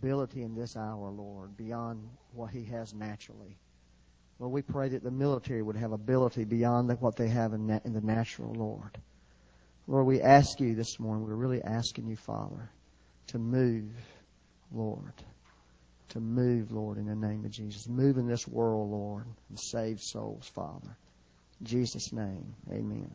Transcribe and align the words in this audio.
ability 0.00 0.42
in 0.42 0.54
this 0.54 0.76
hour, 0.76 1.10
Lord, 1.10 1.56
beyond 1.56 2.08
what 2.32 2.50
he 2.50 2.64
has 2.64 2.94
naturally. 2.94 3.56
Lord, 4.38 4.52
we 4.52 4.62
pray 4.62 4.88
that 4.90 5.02
the 5.02 5.10
military 5.10 5.62
would 5.62 5.76
have 5.76 5.90
ability 5.90 6.44
beyond 6.44 6.90
what 7.00 7.16
they 7.16 7.28
have 7.28 7.52
in, 7.52 7.66
the 7.66 8.00
natural, 8.00 8.52
Lord. 8.54 8.96
Lord, 9.88 10.06
we 10.06 10.20
ask 10.20 10.60
you 10.60 10.76
this 10.76 11.00
morning, 11.00 11.26
we're 11.26 11.34
really 11.34 11.62
asking 11.62 12.06
you, 12.06 12.14
Father, 12.14 12.70
to 13.28 13.38
move, 13.38 13.90
Lord. 14.72 15.14
To 16.10 16.20
move, 16.20 16.70
Lord, 16.70 16.98
in 16.98 17.06
the 17.06 17.16
name 17.16 17.44
of 17.44 17.50
Jesus. 17.50 17.88
Move 17.88 18.16
in 18.18 18.28
this 18.28 18.46
world, 18.46 18.90
Lord, 18.90 19.26
and 19.48 19.58
save 19.58 20.00
souls, 20.00 20.48
Father. 20.54 20.96
In 21.60 21.66
Jesus' 21.66 22.12
name, 22.12 22.54
amen. 22.70 23.10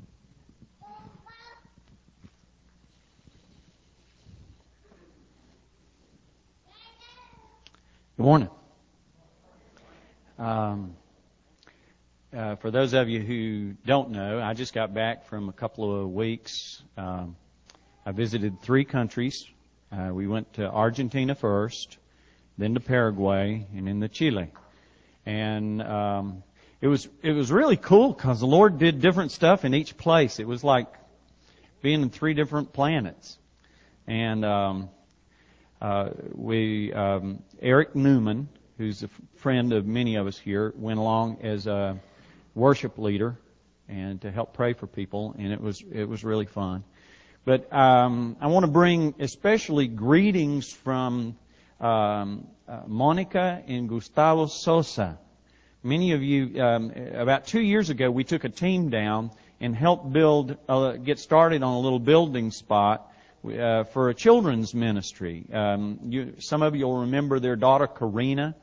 Good 8.24 8.28
morning. 8.30 8.50
Um, 10.40 10.96
uh, 12.34 12.56
for 12.56 12.72
those 12.72 12.94
of 12.94 13.10
you 13.10 13.20
who 13.20 13.74
don't 13.86 14.12
know, 14.12 14.40
I 14.40 14.54
just 14.54 14.74
got 14.74 14.94
back 14.94 15.26
from 15.26 15.50
a 15.50 15.52
couple 15.52 16.04
of 16.04 16.10
weeks. 16.10 16.82
Um, 16.96 17.36
I 18.06 18.14
visited 18.14 18.62
three 18.62 18.86
countries. 18.86 19.46
Uh, 19.92 20.12
we 20.14 20.26
went 20.26 20.54
to 20.54 20.72
Argentina 20.72 21.36
first, 21.36 21.98
then 22.58 22.76
to 22.76 22.80
Paraguay, 22.80 23.68
and 23.76 23.88
then 23.88 24.00
to 24.00 24.08
Chile. 24.08 24.48
And 25.26 25.82
um, 25.82 26.44
it 26.80 26.88
was 26.88 27.10
it 27.24 27.34
was 27.34 27.52
really 27.52 27.76
cool 27.76 28.14
because 28.14 28.40
the 28.40 28.48
Lord 28.48 28.78
did 28.78 29.02
different 29.02 29.34
stuff 29.34 29.66
in 29.66 29.74
each 29.74 29.98
place. 29.98 30.40
It 30.40 30.48
was 30.48 30.64
like 30.64 30.88
being 31.82 32.02
in 32.02 32.10
three 32.10 32.36
different 32.36 32.72
planets. 32.72 33.38
And 34.08 34.46
um, 34.46 34.90
uh, 35.84 36.12
we 36.34 36.94
um, 36.94 37.44
Eric 37.62 37.94
Newman, 37.94 38.48
who's 38.78 39.04
a 39.04 39.10
friend 39.36 39.74
of 39.74 39.86
many 39.86 40.16
of 40.16 40.28
us 40.28 40.40
here, 40.40 40.74
went 40.78 40.98
along 40.98 41.40
as 41.44 41.68
a 41.68 42.00
worship 42.56 42.98
leader 42.98 43.38
and 43.90 44.22
to 44.22 44.32
help 44.32 44.54
pray 44.54 44.72
for 44.72 44.88
people, 44.88 45.36
and 45.38 45.52
it 45.52 45.60
was 45.60 45.84
it 45.92 46.08
was 46.08 46.24
really 46.24 46.46
fun. 46.46 46.86
But 47.44 47.72
um, 47.74 48.38
I 48.40 48.48
want 48.48 48.64
to 48.64 48.72
bring 48.72 49.14
especially 49.20 49.88
greetings 49.88 50.72
from 50.72 51.36
um, 51.82 52.48
uh, 52.66 52.84
Monica 52.88 53.62
and 53.68 53.90
Gustavo 53.90 54.46
Sosa. 54.46 55.20
Many 55.84 56.14
of 56.14 56.24
you, 56.24 56.64
um, 56.64 56.92
about 56.92 57.46
two 57.46 57.60
years 57.60 57.90
ago, 57.90 58.10
we 58.10 58.24
took 58.24 58.46
a 58.46 58.50
team 58.50 58.90
down 58.90 59.32
and 59.60 59.76
helped 59.76 60.14
build, 60.14 60.56
uh, 60.70 60.94
get 60.94 61.20
started 61.20 61.62
on 61.62 61.74
a 61.74 61.80
little 61.80 62.00
building 62.00 62.52
spot 62.52 63.13
uh, 63.46 63.84
for 63.86 64.10
a 64.10 64.14
children's 64.14 64.74
ministry. 64.74 65.46
Um, 65.52 66.00
you, 66.06 66.36
some 66.40 66.62
of 66.62 66.76
you 66.76 66.86
will 66.86 67.02
remember 67.02 67.40
their 67.40 67.56
daughter 67.56 67.88
Karina 67.88 68.56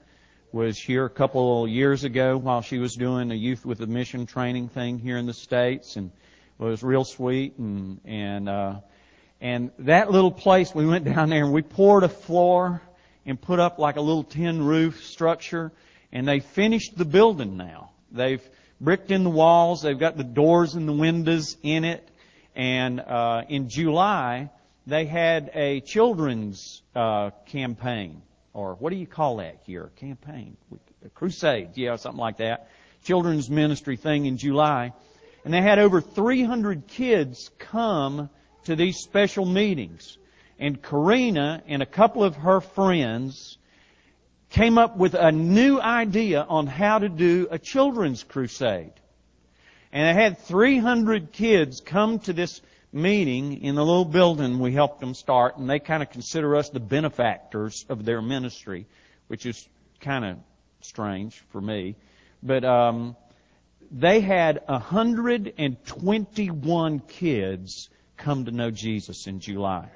was 0.53 0.78
here 0.78 1.05
a 1.05 1.11
couple 1.11 1.69
years 1.69 2.05
ago 2.05 2.36
while 2.36 2.62
she 2.62 2.78
was 2.78 2.95
doing 2.95 3.31
a 3.31 3.34
youth 3.34 3.64
with 3.64 3.81
a 3.81 3.86
mission 3.86 4.27
training 4.27 4.69
thing 4.69 4.98
here 4.98 5.17
in 5.17 5.27
the 5.27 5.34
states, 5.34 5.97
and 5.97 6.11
it 6.58 6.62
was 6.62 6.83
real 6.83 7.05
sweet. 7.05 7.58
And 7.58 8.01
and 8.05 8.48
uh, 8.48 8.81
and 9.41 9.70
that 9.81 10.11
little 10.11 10.33
place, 10.33 10.75
we 10.75 10.86
went 10.86 11.05
down 11.05 11.31
there 11.31 11.45
and 11.45 11.53
we 11.53 11.62
poured 11.62 12.03
a 12.03 12.08
floor 12.08 12.83
and 13.27 13.41
put 13.41 13.61
up 13.61 13.78
like 13.78 13.97
a 13.97 14.01
little 14.01 14.25
tin 14.25 14.64
roof 14.64 15.05
structure, 15.05 15.73
and 16.11 16.27
they 16.27 16.41
finished 16.41 16.97
the 16.97 17.05
building 17.05 17.56
now. 17.56 17.91
They've 18.11 18.42
bricked 18.81 19.11
in 19.11 19.25
the 19.25 19.31
walls. 19.31 19.83
They've 19.83 19.98
got 19.98 20.17
the 20.17 20.25
doors 20.25 20.75
and 20.75 20.89
the 20.89 20.92
windows 20.92 21.56
in 21.62 21.84
it. 21.84 22.08
And 22.56 23.01
uh, 23.01 23.42
in 23.48 23.68
July, 23.68 24.51
they 24.90 25.06
had 25.06 25.51
a 25.55 25.80
children's 25.80 26.83
uh, 26.95 27.30
campaign, 27.46 28.23
or 28.52 28.74
what 28.74 28.90
do 28.90 28.96
you 28.96 29.06
call 29.06 29.36
that 29.36 29.61
here? 29.64 29.90
Campaign, 29.96 30.56
a 31.05 31.08
crusade, 31.08 31.70
yeah, 31.74 31.96
something 31.96 32.20
like 32.20 32.39
that. 32.39 32.68
Children's 33.05 33.48
ministry 33.48 33.96
thing 33.96 34.27
in 34.27 34.36
July, 34.36 34.92
and 35.45 35.55
they 35.55 35.62
had 35.62 35.79
over 35.79 36.00
300 36.00 36.86
kids 36.86 37.50
come 37.58 38.29
to 38.64 38.77
these 38.77 38.98
special 38.98 39.46
meetings. 39.46 40.18
And 40.58 40.83
Karina 40.83 41.62
and 41.67 41.83
a 41.83 41.86
couple 41.86 42.23
of 42.23 42.36
her 42.36 42.61
friends 42.61 43.56
came 44.50 44.77
up 44.77 44.96
with 44.96 45.14
a 45.14 45.33
new 45.33 45.80
idea 45.80 46.42
on 46.42 46.67
how 46.67 46.98
to 46.98 47.08
do 47.08 47.48
a 47.50 47.58
children's 47.58 48.23
crusade. 48.23 48.92
And 49.92 50.06
they 50.06 50.23
had 50.23 50.39
300 50.39 51.33
kids 51.33 51.80
come 51.80 52.18
to 52.20 52.33
this 52.33 52.61
meeting 52.92 53.62
in 53.62 53.74
the 53.74 53.84
little 53.84 54.05
building 54.05 54.58
we 54.58 54.73
helped 54.73 55.01
them 55.01 55.14
start, 55.14 55.56
and 55.56 55.70
they 55.70 55.78
kind 55.78 56.02
of 56.02 56.11
consider 56.11 56.56
us 56.56 56.68
the 56.70 56.80
benefactors 56.80 57.86
of 57.89 58.05
their 58.05 58.20
ministry, 58.20 58.86
which 59.28 59.46
is 59.46 59.68
kind 60.01 60.24
of 60.24 60.39
strange 60.80 61.40
for 61.50 61.61
me. 61.61 61.95
But 62.42 62.64
um, 62.64 63.14
they 63.90 64.20
had 64.20 64.62
121 64.67 67.00
kids 67.00 67.90
come 68.17 68.46
to 68.46 68.50
know 68.50 68.70
Jesus 68.70 69.27
in 69.27 69.40
July. 69.40 69.90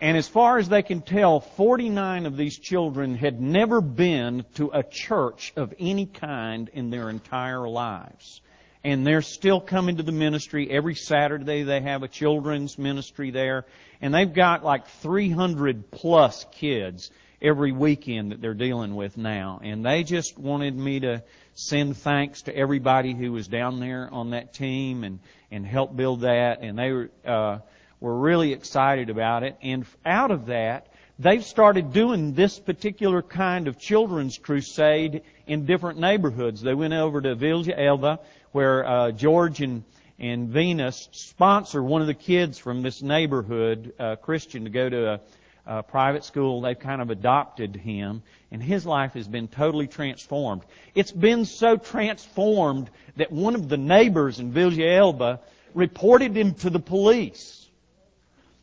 And 0.00 0.16
as 0.16 0.28
far 0.28 0.58
as 0.58 0.68
they 0.68 0.82
can 0.82 1.02
tell, 1.02 1.40
49 1.40 2.26
of 2.26 2.36
these 2.36 2.56
children 2.58 3.16
had 3.16 3.40
never 3.40 3.80
been 3.80 4.44
to 4.54 4.70
a 4.72 4.84
church 4.84 5.52
of 5.56 5.74
any 5.78 6.06
kind 6.06 6.70
in 6.72 6.90
their 6.90 7.10
entire 7.10 7.68
lives. 7.68 8.40
And 8.84 9.04
they're 9.04 9.22
still 9.22 9.60
coming 9.60 9.96
to 9.96 10.04
the 10.04 10.12
ministry. 10.12 10.70
Every 10.70 10.94
Saturday 10.94 11.64
they 11.64 11.80
have 11.80 12.04
a 12.04 12.08
children's 12.08 12.78
ministry 12.78 13.32
there. 13.32 13.66
And 14.00 14.14
they've 14.14 14.32
got 14.32 14.64
like 14.64 14.86
300 14.86 15.90
plus 15.90 16.46
kids 16.52 17.10
every 17.42 17.72
weekend 17.72 18.30
that 18.30 18.40
they're 18.40 18.54
dealing 18.54 18.94
with 18.94 19.16
now. 19.16 19.60
And 19.62 19.84
they 19.84 20.04
just 20.04 20.38
wanted 20.38 20.76
me 20.76 21.00
to 21.00 21.24
send 21.54 21.96
thanks 21.96 22.42
to 22.42 22.56
everybody 22.56 23.14
who 23.14 23.32
was 23.32 23.48
down 23.48 23.80
there 23.80 24.08
on 24.12 24.30
that 24.30 24.54
team 24.54 25.02
and, 25.02 25.18
and 25.50 25.66
help 25.66 25.96
build 25.96 26.20
that. 26.20 26.62
And 26.62 26.78
they 26.78 26.92
were, 26.92 27.10
uh, 27.24 27.58
were 28.00 28.16
really 28.16 28.52
excited 28.52 29.10
about 29.10 29.42
it. 29.42 29.56
And 29.62 29.84
out 30.04 30.30
of 30.30 30.46
that, 30.46 30.88
they've 31.18 31.44
started 31.44 31.92
doing 31.92 32.34
this 32.34 32.58
particular 32.58 33.22
kind 33.22 33.68
of 33.68 33.78
children's 33.78 34.38
crusade 34.38 35.22
in 35.46 35.66
different 35.66 35.98
neighborhoods. 35.98 36.60
They 36.60 36.74
went 36.74 36.94
over 36.94 37.20
to 37.20 37.34
Villa 37.34 37.72
Elba, 37.76 38.20
where 38.52 38.86
uh, 38.86 39.10
George 39.12 39.60
and 39.60 39.84
and 40.18 40.48
Venus 40.48 41.08
sponsor 41.12 41.82
one 41.82 42.00
of 42.00 42.06
the 42.08 42.14
kids 42.14 42.58
from 42.58 42.82
this 42.82 43.02
neighborhood, 43.02 43.94
uh, 43.98 44.16
Christian, 44.16 44.64
to 44.64 44.70
go 44.70 44.88
to 44.88 45.12
a, 45.12 45.20
a 45.66 45.82
private 45.82 46.24
school. 46.24 46.60
They've 46.60 46.78
kind 46.78 47.00
of 47.00 47.10
adopted 47.10 47.76
him, 47.76 48.22
and 48.50 48.62
his 48.62 48.84
life 48.84 49.14
has 49.14 49.28
been 49.28 49.46
totally 49.46 49.86
transformed. 49.86 50.62
It's 50.94 51.12
been 51.12 51.44
so 51.44 51.76
transformed 51.76 52.90
that 53.16 53.30
one 53.30 53.54
of 53.54 53.68
the 53.68 53.76
neighbors 53.76 54.40
in 54.40 54.50
Villa 54.50 54.82
Elba 54.82 55.40
reported 55.72 56.36
him 56.36 56.54
to 56.54 56.70
the 56.70 56.80
police. 56.80 57.67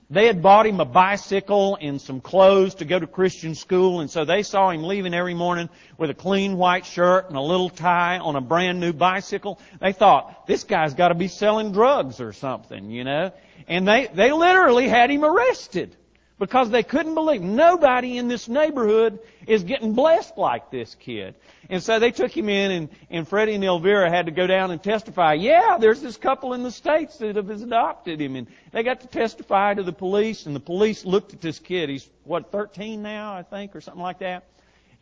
They 0.09 0.27
had 0.27 0.43
bought 0.43 0.67
him 0.67 0.79
a 0.79 0.85
bicycle 0.85 1.77
and 1.81 1.99
some 1.99 2.21
clothes 2.21 2.75
to 2.75 2.85
go 2.85 2.99
to 2.99 3.07
Christian 3.07 3.55
school, 3.55 4.01
and 4.01 4.09
so 4.09 4.23
they 4.23 4.43
saw 4.43 4.69
him 4.69 4.83
leaving 4.83 5.15
every 5.15 5.33
morning 5.33 5.67
with 5.97 6.11
a 6.11 6.13
clean 6.13 6.57
white 6.57 6.85
shirt 6.85 7.27
and 7.27 7.37
a 7.37 7.41
little 7.41 7.69
tie 7.69 8.19
on 8.19 8.35
a 8.35 8.41
brand 8.41 8.79
new 8.79 8.93
bicycle. 8.93 9.59
They 9.81 9.93
thought, 9.93 10.45
this 10.45 10.63
guy's 10.63 10.93
got 10.93 11.07
to 11.07 11.15
be 11.15 11.27
selling 11.27 11.71
drugs 11.71 12.21
or 12.21 12.33
something, 12.33 12.91
you 12.91 13.03
know. 13.03 13.31
And 13.67 13.87
they, 13.87 14.07
they 14.13 14.31
literally 14.31 14.87
had 14.87 15.09
him 15.09 15.25
arrested 15.25 15.97
because 16.37 16.69
they 16.69 16.83
couldn't 16.83 17.13
believe 17.13 17.41
nobody 17.41 18.17
in 18.17 18.27
this 18.27 18.49
neighborhood 18.49 19.19
is 19.47 19.63
getting 19.63 19.93
blessed 19.93 20.37
like 20.37 20.69
this 20.69 20.95
kid. 20.95 21.35
And 21.69 21.81
so 21.81 21.99
they 21.99 22.11
took 22.11 22.35
him 22.35 22.49
in 22.49 22.71
and, 22.71 22.89
and 23.09 23.27
Freddie 23.27 23.55
and 23.55 23.63
Elvira 23.63 24.09
had 24.09 24.25
to 24.25 24.31
go 24.31 24.45
down 24.45 24.71
and 24.71 24.83
testify. 24.83 25.33
Yeah, 25.33 25.77
there's 25.79 26.01
this 26.01 26.17
couple 26.17 26.53
in 26.53 26.63
the 26.63 26.71
States 26.71 27.17
that 27.17 27.37
have 27.37 27.49
adopted 27.49 28.19
him 28.19 28.35
and 28.35 28.47
they 28.71 28.83
got 28.83 29.01
to 29.01 29.07
testify 29.07 29.73
to 29.73 29.83
the 29.83 29.93
police 29.93 30.45
and 30.45 30.55
the 30.55 30.59
police 30.59 31.05
looked 31.05 31.33
at 31.33 31.41
this 31.41 31.59
kid. 31.59 31.89
He's 31.89 32.09
what, 32.23 32.51
13 32.51 33.01
now, 33.01 33.33
I 33.33 33.43
think, 33.43 33.75
or 33.75 33.81
something 33.81 34.03
like 34.03 34.19
that. 34.19 34.43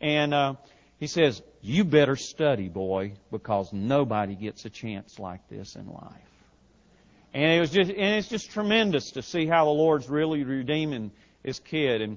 And, 0.00 0.32
uh, 0.32 0.54
he 1.00 1.08
says, 1.08 1.42
you 1.60 1.84
better 1.84 2.16
study, 2.16 2.68
boy, 2.68 3.14
because 3.30 3.72
nobody 3.72 4.36
gets 4.36 4.64
a 4.64 4.70
chance 4.70 5.18
like 5.18 5.46
this 5.48 5.76
in 5.76 5.86
life. 5.86 6.33
And 7.34 7.52
it 7.52 7.58
was 7.58 7.70
just, 7.70 7.90
and 7.90 8.14
it's 8.14 8.28
just 8.28 8.52
tremendous 8.52 9.10
to 9.12 9.22
see 9.22 9.46
how 9.46 9.64
the 9.64 9.72
Lord's 9.72 10.08
really 10.08 10.44
redeeming 10.44 11.10
his 11.42 11.58
kid. 11.58 12.00
And, 12.00 12.16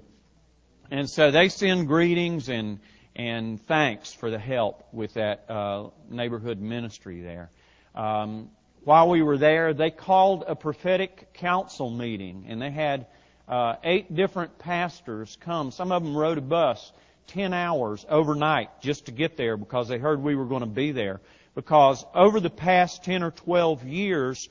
and 0.91 1.09
so 1.09 1.31
they 1.31 1.49
send 1.49 1.87
greetings 1.87 2.49
and, 2.49 2.79
and 3.15 3.59
thanks 3.65 4.13
for 4.13 4.29
the 4.29 4.37
help 4.37 4.87
with 4.93 5.15
that 5.15 5.49
uh, 5.49 5.89
neighborhood 6.07 6.61
ministry 6.61 7.21
there. 7.21 7.49
Um, 7.95 8.51
while 8.83 9.09
we 9.09 9.23
were 9.23 9.39
there, 9.39 9.73
they 9.73 9.89
called 9.89 10.43
a 10.47 10.55
prophetic 10.55 11.33
council 11.33 11.89
meeting, 11.89 12.45
and 12.47 12.61
they 12.61 12.69
had 12.69 13.07
uh, 13.47 13.77
eight 13.83 14.15
different 14.15 14.59
pastors 14.59 15.35
come. 15.41 15.71
Some 15.71 15.91
of 15.91 16.03
them 16.03 16.15
rode 16.15 16.37
a 16.37 16.41
bus 16.41 16.91
10 17.27 17.53
hours 17.53 18.05
overnight 18.07 18.81
just 18.81 19.07
to 19.07 19.11
get 19.11 19.35
there 19.35 19.57
because 19.57 19.87
they 19.87 19.97
heard 19.97 20.21
we 20.21 20.35
were 20.35 20.45
going 20.45 20.61
to 20.61 20.67
be 20.67 20.91
there. 20.91 21.21
Because 21.55 22.05
over 22.13 22.39
the 22.39 22.51
past 22.51 23.03
10 23.03 23.23
or 23.23 23.31
12 23.31 23.83
years, 23.83 24.47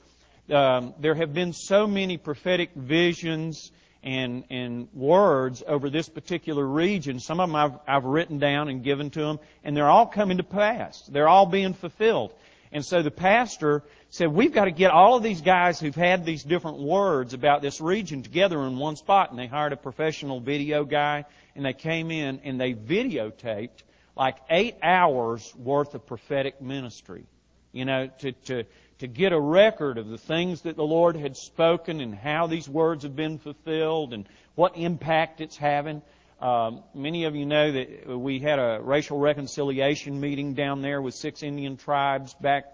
um, 0.51 0.95
there 1.01 1.15
have 1.15 1.35
been 1.35 1.53
so 1.53 1.87
many 1.87 2.17
prophetic 2.17 2.71
visions 2.75 3.73
and, 4.03 4.45
and 4.51 4.89
words 4.95 5.63
over 5.67 5.91
this 5.91 6.09
particular 6.09 6.65
region. 6.65 7.19
Some 7.19 7.41
of 7.41 7.49
them 7.49 7.57
I've, 7.57 7.79
I've 7.89 8.05
written 8.05 8.39
down 8.39 8.69
and 8.69 8.85
given 8.85 9.11
to 9.11 9.21
them, 9.21 9.39
and 9.65 9.77
they're 9.77 9.89
all 9.89 10.07
coming 10.07 10.37
to 10.37 10.45
pass. 10.45 11.03
They're 11.07 11.29
all 11.29 11.47
being 11.47 11.75
fulfilled. 11.75 12.33
And 12.73 12.85
so 12.85 13.03
the 13.03 13.11
pastor 13.11 13.83
said, 14.11 14.33
we've 14.33 14.53
got 14.53 14.67
to 14.67 14.71
get 14.71 14.91
all 14.91 15.17
of 15.17 15.23
these 15.23 15.41
guys 15.41 15.81
who've 15.81 15.95
had 15.95 16.25
these 16.25 16.43
different 16.43 16.79
words 16.79 17.35
about 17.35 17.63
this 17.63 17.81
region 17.81 18.23
together 18.23 18.61
in 18.65 18.77
one 18.79 18.97
spot. 18.97 19.31
And 19.31 19.39
they 19.39 19.47
hired 19.47 19.73
a 19.73 19.77
professional 19.77 20.41
video 20.41 20.85
guy, 20.85 21.25
and 21.55 21.65
they 21.65 21.73
came 21.73 22.11
in 22.11 22.41
and 22.45 22.61
they 22.61 22.75
videotaped 22.75 23.83
like 24.17 24.37
eight 24.51 24.77
hours 24.83 25.55
worth 25.57 25.95
of 25.95 26.07
prophetic 26.07 26.61
ministry. 26.61 27.25
You 27.73 27.85
know, 27.85 28.09
to, 28.21 28.33
to, 28.33 28.65
to 28.99 29.07
get 29.07 29.33
a 29.33 29.41
record 29.41 29.99
of 29.99 30.09
the 30.09 30.19
things 30.19 30.63
that 30.63 30.77
the 30.77 30.85
Lord 30.85 31.17
had 31.17 31.37
spoken 31.37 32.01
and 32.01 32.15
how 32.15 32.47
these 32.47 32.69
words 32.69 33.03
have 33.03 33.15
been 33.15 33.39
fulfilled 33.39 34.15
and 34.15 34.27
what 34.55 34.77
impact 34.77 35.41
it's 35.41 35.57
having. 35.57 36.03
Um, 36.41 36.83
many 36.95 37.25
of 37.25 37.35
you 37.35 37.47
know 37.47 37.73
that 37.73 38.19
we 38.19 38.39
had 38.39 38.59
a 38.59 38.81
racial 38.83 39.19
reconciliation 39.19 40.21
meeting 40.21 40.55
down 40.55 40.83
there 40.83 41.01
with 41.01 41.15
six 41.15 41.43
Indian 41.43 41.77
tribes 41.77 42.35
back 42.35 42.67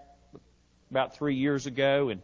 about 0.91 1.15
three 1.15 1.35
years 1.35 1.65
ago, 1.65 2.09
and 2.09 2.21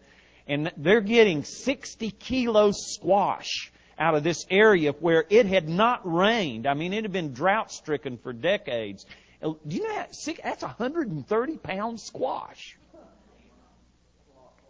and 0.48 0.72
they're 0.78 1.00
getting 1.00 1.44
60 1.44 2.10
kilos 2.12 2.94
squash 2.96 3.72
out 4.00 4.16
of 4.16 4.24
this 4.24 4.46
area 4.50 4.94
where 4.94 5.24
it 5.30 5.46
had 5.46 5.69
not 5.69 6.01
rained. 6.04 6.66
I 6.66 6.74
mean, 6.74 6.92
it 6.92 7.04
had 7.04 7.12
been 7.12 7.34
drought 7.34 7.72
stricken 7.72 8.18
for 8.18 8.34
decades. 8.34 9.06
Do 9.42 9.57
you 9.68 9.84
know 9.84 9.96
that? 9.96 10.16
That's 10.44 10.63
130 10.63 11.57
pound 11.57 12.01
squash. 12.01 12.79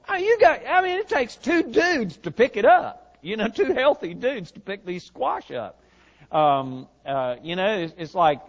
I 0.09 0.17
mean, 0.17 0.25
you 0.25 0.39
got, 0.39 0.61
I 0.67 0.81
mean, 0.81 0.97
it 0.97 1.07
takes 1.07 1.35
two 1.35 1.63
dudes 1.63 2.17
to 2.17 2.31
pick 2.31 2.57
it 2.57 2.65
up. 2.65 3.17
You 3.21 3.37
know, 3.37 3.47
two 3.47 3.73
healthy 3.73 4.15
dudes 4.15 4.51
to 4.51 4.59
pick 4.59 4.85
these 4.85 5.03
squash 5.03 5.51
up. 5.51 5.83
Um, 6.31 6.87
uh, 7.05 7.35
you 7.43 7.55
know, 7.55 7.77
it's, 7.77 7.93
it's 7.97 8.15
like 8.15 8.41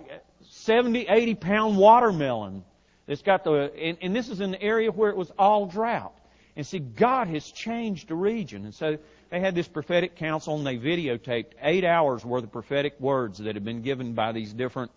70, 0.49 1.07
80 1.09 1.35
pound 1.35 1.77
watermelon. 1.77 2.65
It's 3.07 3.23
got 3.23 3.45
the, 3.45 3.73
and, 3.75 3.99
and 4.01 4.17
this 4.17 4.31
is 4.31 4.41
an 4.41 4.55
area 4.55 4.91
where 4.91 5.11
it 5.11 5.17
was 5.17 5.31
all 5.39 5.67
drought. 5.67 6.15
And 6.57 6.67
see, 6.67 6.79
God 6.79 7.29
has 7.29 7.51
changed 7.51 8.09
the 8.09 8.15
region. 8.15 8.65
And 8.65 8.75
so 8.75 8.99
they 9.29 9.41
had 9.41 9.55
this 9.55 9.69
prophetic 9.69 10.17
council 10.17 10.56
and 10.56 10.67
they 10.67 10.79
videotaped 10.79 11.53
eight 11.61 11.85
hours 11.85 12.25
worth 12.25 12.45
of 12.45 12.53
prophetic 12.53 12.99
words 13.01 13.39
that 13.39 13.55
had 13.55 13.65
been 13.65 13.83
given 13.83 14.15
by 14.15 14.33
these 14.33 14.53
different 14.53 14.93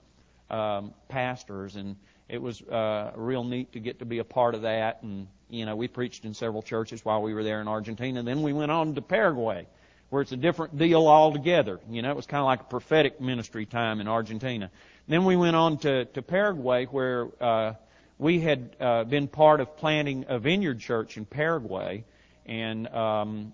um, 0.49 0.93
pastors. 1.09 1.75
And 1.75 1.97
it 2.29 2.41
was 2.41 2.61
uh, 2.61 3.11
real 3.15 3.43
neat 3.43 3.73
to 3.73 3.79
get 3.79 3.99
to 3.99 4.05
be 4.05 4.19
a 4.19 4.23
part 4.23 4.55
of 4.55 4.61
that. 4.61 5.03
And 5.03 5.27
you 5.49 5.65
know, 5.65 5.75
we 5.75 5.87
preached 5.87 6.25
in 6.25 6.33
several 6.33 6.61
churches 6.61 7.03
while 7.03 7.21
we 7.21 7.33
were 7.33 7.43
there 7.43 7.61
in 7.61 7.67
Argentina. 7.67 8.23
Then 8.23 8.41
we 8.41 8.53
went 8.53 8.71
on 8.71 8.95
to 8.95 9.01
Paraguay, 9.01 9.67
where 10.09 10.21
it's 10.21 10.31
a 10.31 10.37
different 10.37 10.77
deal 10.77 11.07
altogether. 11.07 11.79
You 11.89 12.01
know, 12.01 12.09
it 12.09 12.15
was 12.15 12.25
kind 12.25 12.39
of 12.39 12.45
like 12.45 12.61
a 12.61 12.65
prophetic 12.65 13.21
ministry 13.21 13.65
time 13.65 14.01
in 14.01 14.07
Argentina. 14.07 14.71
Then 15.07 15.25
we 15.25 15.35
went 15.35 15.55
on 15.55 15.77
to, 15.79 16.05
to 16.05 16.21
Paraguay, 16.21 16.85
where 16.85 17.27
uh, 17.41 17.73
we 18.17 18.39
had 18.39 18.75
uh, 18.79 19.03
been 19.03 19.27
part 19.27 19.59
of 19.59 19.77
planting 19.77 20.25
a 20.27 20.39
vineyard 20.39 20.79
church 20.79 21.17
in 21.17 21.25
Paraguay, 21.25 22.03
and 22.45 22.87
um, 22.87 23.53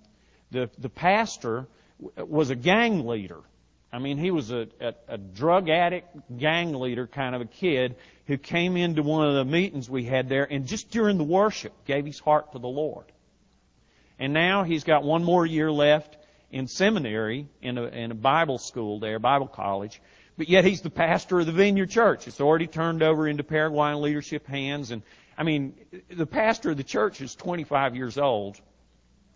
the 0.52 0.70
the 0.78 0.90
pastor 0.90 1.68
was 2.18 2.50
a 2.50 2.56
gang 2.56 3.08
leader. 3.08 3.40
I 3.92 4.00
mean, 4.00 4.18
he 4.18 4.30
was 4.30 4.52
a, 4.52 4.68
a, 4.80 4.94
a 5.08 5.18
drug 5.18 5.70
addict, 5.70 6.38
gang 6.38 6.74
leader 6.74 7.08
kind 7.08 7.34
of 7.34 7.42
a 7.42 7.46
kid 7.46 7.96
who 8.28 8.38
came 8.38 8.78
into 8.78 9.02
one 9.02 9.28
of 9.28 9.34
the 9.34 9.46
meetings 9.46 9.90
we 9.90 10.04
had 10.04 10.30
there 10.30 10.48
and 10.50 10.68
just 10.68 10.92
during 10.92 11.18
the 11.18 11.24
worship 11.24 11.74
gave 11.86 12.06
his 12.06 12.20
heart 12.20 12.52
to 12.52 12.60
the 12.60 12.68
Lord. 12.68 13.06
And 14.20 14.34
now 14.34 14.64
he's 14.64 14.84
got 14.84 15.04
one 15.04 15.24
more 15.24 15.46
year 15.46 15.72
left 15.72 16.18
in 16.52 16.68
seminary 16.68 17.48
in 17.62 17.78
a, 17.78 17.84
in 17.86 18.12
a 18.12 18.16
Bible 18.16 18.60
school 18.60 19.00
there, 19.00 19.18
Bible 19.18 19.48
college. 19.48 20.02
But 20.38 20.50
yet 20.50 20.66
he's 20.66 20.82
the 20.82 20.90
pastor 20.90 21.40
of 21.40 21.48
the 21.48 21.52
Vineyard 21.52 21.90
Church. 21.90 22.28
It's 22.28 22.40
already 22.40 22.68
turned 22.68 23.02
over 23.02 23.28
into 23.28 23.44
Paraguayan 23.44 24.02
leadership 24.02 24.46
hands. 24.46 24.92
And 24.92 25.02
I 25.38 25.44
mean, 25.44 25.74
the 26.10 26.28
pastor 26.28 26.72
of 26.72 26.78
the 26.78 26.84
church 26.84 27.22
is 27.22 27.34
25 27.36 27.96
years 27.96 28.18
old 28.18 28.60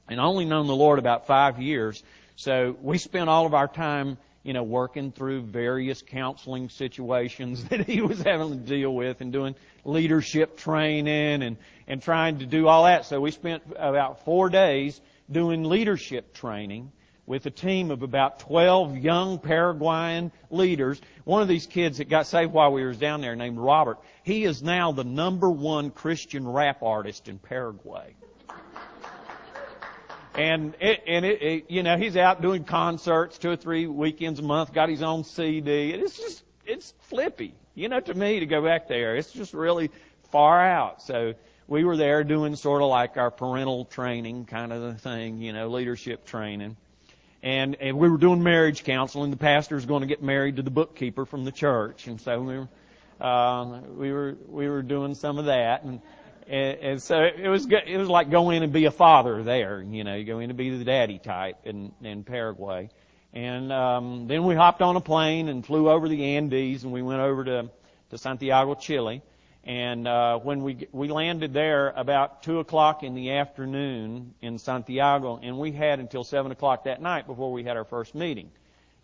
and 0.08 0.20
only 0.20 0.46
known 0.46 0.68
the 0.68 0.76
Lord 0.76 1.00
about 1.00 1.26
five 1.26 1.60
years. 1.60 2.04
So 2.36 2.76
we 2.82 2.98
spent 2.98 3.30
all 3.30 3.46
of 3.46 3.54
our 3.54 3.68
time 3.68 4.18
you 4.44 4.52
know, 4.54 4.64
working 4.64 5.12
through 5.12 5.42
various 5.42 6.02
counseling 6.02 6.70
situations 6.70 7.64
that 7.70 7.86
he 7.86 8.02
was 8.02 8.22
having 8.22 8.50
to 8.52 8.56
deal 8.56 8.94
with 8.94 9.22
and 9.22 9.32
doing 9.32 9.56
leadership 9.86 10.58
training 10.58 11.42
and, 11.42 11.58
and 11.88 12.02
trying 12.02 12.40
to 12.40 12.46
do 12.46 12.68
all 12.68 12.84
that. 12.84 13.06
So 13.06 13.20
we 13.22 13.32
spent 13.32 13.64
about 13.78 14.26
four 14.26 14.50
days 14.50 15.00
doing 15.32 15.64
leadership 15.64 16.34
training 16.34 16.92
with 17.26 17.46
a 17.46 17.50
team 17.50 17.90
of 17.90 18.04
about 18.04 18.40
12 18.40 18.98
young 18.98 19.40
Paraguayan 19.40 20.30
leaders. 20.52 21.00
One 21.24 21.42
of 21.42 21.48
these 21.48 21.66
kids 21.66 22.00
that 22.00 22.10
got 22.10 22.28
saved 22.28 22.52
while 22.52 22.74
we 22.74 22.84
were 22.84 22.94
down 22.94 23.22
there 23.22 23.36
named 23.36 23.58
Robert, 23.58 23.98
he 24.24 24.44
is 24.44 24.62
now 24.62 24.92
the 24.92 25.06
number 25.06 25.50
one 25.50 25.90
Christian 25.90 26.46
rap 26.46 26.84
artist 26.84 27.30
in 27.30 27.40
Paraguay 27.40 28.14
and 30.36 30.76
it, 30.80 31.04
and 31.08 31.26
it, 31.26 31.42
it, 31.42 31.72
you 31.72 31.84
know 31.84 31.98
he's 31.98 32.18
out 32.18 32.42
doing 32.42 32.64
concerts 32.64 33.38
two 33.38 33.52
or 33.52 33.56
three 33.56 33.88
weekends 33.88 34.40
a 34.40 34.44
month 34.44 34.74
got 34.74 34.90
his 34.90 35.02
own 35.02 35.24
cd 35.24 35.92
it's 35.92 36.18
just 36.18 36.44
it's 36.66 36.94
flippy 37.02 37.54
you 37.76 37.90
know 37.90 38.00
to 38.00 38.14
me 38.14 38.40
to 38.40 38.46
go 38.46 38.62
back 38.62 38.88
there. 38.88 39.16
It's 39.16 39.32
just 39.32 39.54
really 39.54 39.90
far 40.32 40.62
out. 40.62 41.02
So 41.02 41.34
we 41.68 41.84
were 41.84 41.98
there 41.98 42.24
doing 42.24 42.56
sort 42.56 42.82
of 42.82 42.90
like 42.90 43.18
our 43.18 43.32
parental 43.32 43.86
training 43.86 44.46
kind 44.46 44.72
of 44.72 45.02
thing 45.02 45.40
you 45.40 45.54
know 45.54 45.70
leadership 45.70 46.26
training. 46.26 46.78
And 47.42 47.76
and 47.76 47.98
we 47.98 48.10
were 48.10 48.18
doing 48.18 48.44
marriage 48.44 48.84
counseling. 48.84 49.32
The 49.32 49.38
pastor 49.38 49.76
was 49.76 49.86
going 49.86 50.02
to 50.02 50.08
get 50.08 50.22
married 50.22 50.58
to 50.58 50.62
the 50.62 50.72
bookkeeper 50.72 51.26
from 51.26 51.46
the 51.46 51.52
church. 51.52 52.08
And 52.08 52.22
so 52.22 52.40
we 52.42 52.58
were 52.58 52.70
uh, 53.20 53.80
we 53.98 54.12
were 54.12 54.36
we 54.48 54.70
were 54.70 54.82
doing 54.82 55.16
some 55.16 55.40
of 55.40 55.46
that. 55.46 55.84
And 55.84 56.02
and, 56.48 56.80
and 56.80 57.02
so 57.02 57.24
it 57.24 57.48
was 57.48 57.68
it 57.70 57.98
was 57.98 58.10
like 58.10 58.30
going 58.30 58.58
in 58.58 58.64
and 58.64 58.74
be 58.74 58.86
a 58.86 58.92
father 58.92 59.44
there. 59.44 59.82
You 59.82 60.04
know, 60.04 60.16
you 60.16 60.26
go 60.26 60.40
in 60.40 60.50
to 60.50 60.54
be 60.54 60.76
the 60.78 60.84
daddy 60.84 61.20
type 61.20 61.58
in 61.66 61.92
in 62.02 62.24
Paraguay. 62.24 62.90
And 63.34 63.72
um, 63.74 64.28
then 64.28 64.44
we 64.44 64.54
hopped 64.54 64.84
on 64.84 64.96
a 64.96 65.02
plane 65.02 65.50
and 65.50 65.66
flew 65.66 65.90
over 65.90 66.08
the 66.08 66.36
Andes, 66.36 66.84
and 66.84 66.94
we 66.94 67.02
went 67.02 67.22
over 67.22 67.44
to 67.46 67.70
to 68.12 68.18
Santiago, 68.18 68.76
Chile. 68.76 69.22
And 69.64 70.08
uh, 70.08 70.40
when 70.40 70.62
we 70.62 70.88
we 70.92 71.08
landed 71.08 71.54
there 71.54 71.90
about 71.96 72.44
two 72.44 72.60
o'clock 72.60 73.02
in 73.02 73.16
the 73.16 73.32
afternoon 73.32 74.34
in 74.42 74.58
Santiago, 74.60 75.40
and 75.42 75.58
we 75.58 75.72
had 75.72 76.00
until 76.00 76.24
seven 76.24 76.52
o'clock 76.52 76.84
that 76.84 77.02
night 77.02 77.28
before 77.28 77.52
we 77.52 77.64
had 77.64 77.78
our 77.78 77.86
first 77.86 78.14
meeting. 78.14 78.52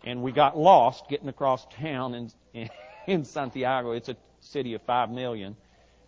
And 0.04 0.22
we 0.22 0.32
got 0.32 0.56
lost 0.56 1.08
getting 1.08 1.28
across 1.28 1.66
town 1.74 2.30
in 2.54 2.70
in 3.06 3.24
Santiago. 3.24 3.92
It's 3.92 4.08
a 4.08 4.16
city 4.40 4.74
of 4.74 4.82
five 4.82 5.10
million, 5.10 5.56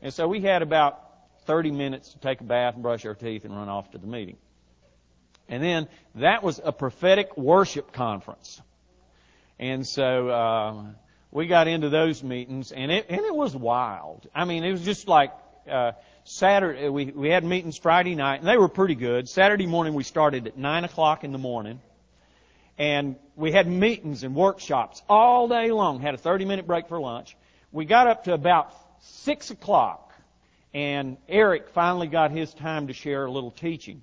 and 0.01 0.13
so 0.13 0.29
we 0.29 0.41
had 0.41 0.63
about 0.63 1.12
30 1.47 1.71
minutes 1.71 2.13
to 2.13 2.19
take 2.19 2.41
a 2.41 2.45
bath 2.45 2.75
and 2.75 2.83
brush 2.83 3.05
our 3.05 3.15
teeth 3.15 3.45
and 3.45 3.55
run 3.55 3.69
off 3.69 3.91
to 3.93 3.99
the 3.99 4.07
meeting. 4.07 4.37
And 5.49 5.63
then 5.63 5.89
that 6.17 6.43
was 6.43 6.61
a 6.63 6.73
prophetic 6.73 7.37
worship 7.37 7.93
conference. 7.93 8.61
And 9.59 9.87
so, 9.87 10.29
uh, 10.29 10.85
we 11.33 11.47
got 11.47 11.67
into 11.67 11.89
those 11.89 12.23
meetings 12.23 12.73
and 12.73 12.93
it, 12.93 13.07
and 13.09 13.21
it 13.21 13.35
was 13.35 13.57
wild. 13.57 14.29
I 14.35 14.45
mean, 14.45 14.65
it 14.65 14.71
was 14.71 14.83
just 14.83 15.09
like, 15.09 15.33
uh, 15.69 15.93
Saturday, 16.25 16.89
we, 16.89 17.07
we 17.07 17.31
had 17.31 17.43
meetings 17.43 17.79
Friday 17.79 18.15
night 18.15 18.41
and 18.41 18.49
they 18.49 18.59
were 18.59 18.69
pretty 18.69 18.95
good. 18.95 19.29
Saturday 19.29 19.67
morning 19.67 19.95
we 19.95 20.05
started 20.05 20.47
at 20.47 20.57
9 20.57 20.85
o'clock 20.85 21.25
in 21.25 21.33
the 21.33 21.39
morning 21.39 21.81
and 22.79 23.17
we 23.35 23.51
had 23.51 23.67
meetings 23.67 24.23
and 24.23 24.35
workshops 24.35 25.03
all 25.09 25.49
day 25.49 25.73
long. 25.73 26.01
Had 26.01 26.15
a 26.15 26.19
30 26.19 26.45
minute 26.45 26.67
break 26.67 26.89
for 26.89 27.01
lunch. 27.01 27.37
We 27.73 27.87
got 27.87 28.07
up 28.07 28.25
to 28.25 28.35
about 28.35 28.73
6 29.01 29.51
o'clock 29.51 30.12
and 30.75 31.19
Eric 31.29 31.69
finally 31.71 32.07
got 32.07 32.31
his 32.31 32.53
time 32.55 32.87
to 32.87 32.93
share 32.93 33.27
a 33.27 33.31
little 33.31 33.51
teaching. 33.51 34.03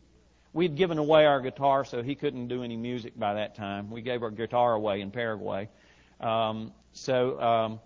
We'd 0.53 0.75
given 0.75 0.97
away 0.97 1.25
our 1.25 1.41
guitar, 1.41 1.85
so 1.85 2.01
he 2.01 2.15
couldn't 2.15 2.47
do 2.47 2.63
any 2.63 2.75
music 2.75 3.17
by 3.17 3.35
that 3.35 3.55
time. 3.55 3.91
We 3.91 4.01
gave 4.01 4.23
our 4.23 4.31
guitar 4.31 4.73
away 4.73 5.01
in 5.01 5.11
Paraguay. 5.11 5.69
Um, 6.19 6.73
so 6.91 7.39
um, 7.39 7.79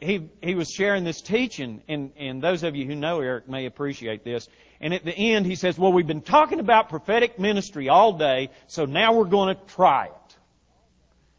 he 0.00 0.28
he 0.42 0.54
was 0.54 0.70
sharing 0.70 1.04
this 1.04 1.20
teaching, 1.20 1.82
and 1.88 2.12
and 2.16 2.42
those 2.42 2.62
of 2.64 2.74
you 2.76 2.86
who 2.86 2.94
know 2.94 3.20
Eric 3.20 3.48
may 3.48 3.66
appreciate 3.66 4.24
this. 4.24 4.48
And 4.80 4.92
at 4.92 5.04
the 5.04 5.14
end, 5.14 5.46
he 5.46 5.54
says, 5.54 5.78
"Well, 5.78 5.92
we've 5.92 6.06
been 6.06 6.22
talking 6.22 6.60
about 6.60 6.88
prophetic 6.88 7.38
ministry 7.38 7.88
all 7.88 8.12
day, 8.12 8.50
so 8.66 8.84
now 8.84 9.14
we're 9.14 9.24
going 9.24 9.54
to 9.54 9.62
try 9.74 10.06
it." 10.06 10.36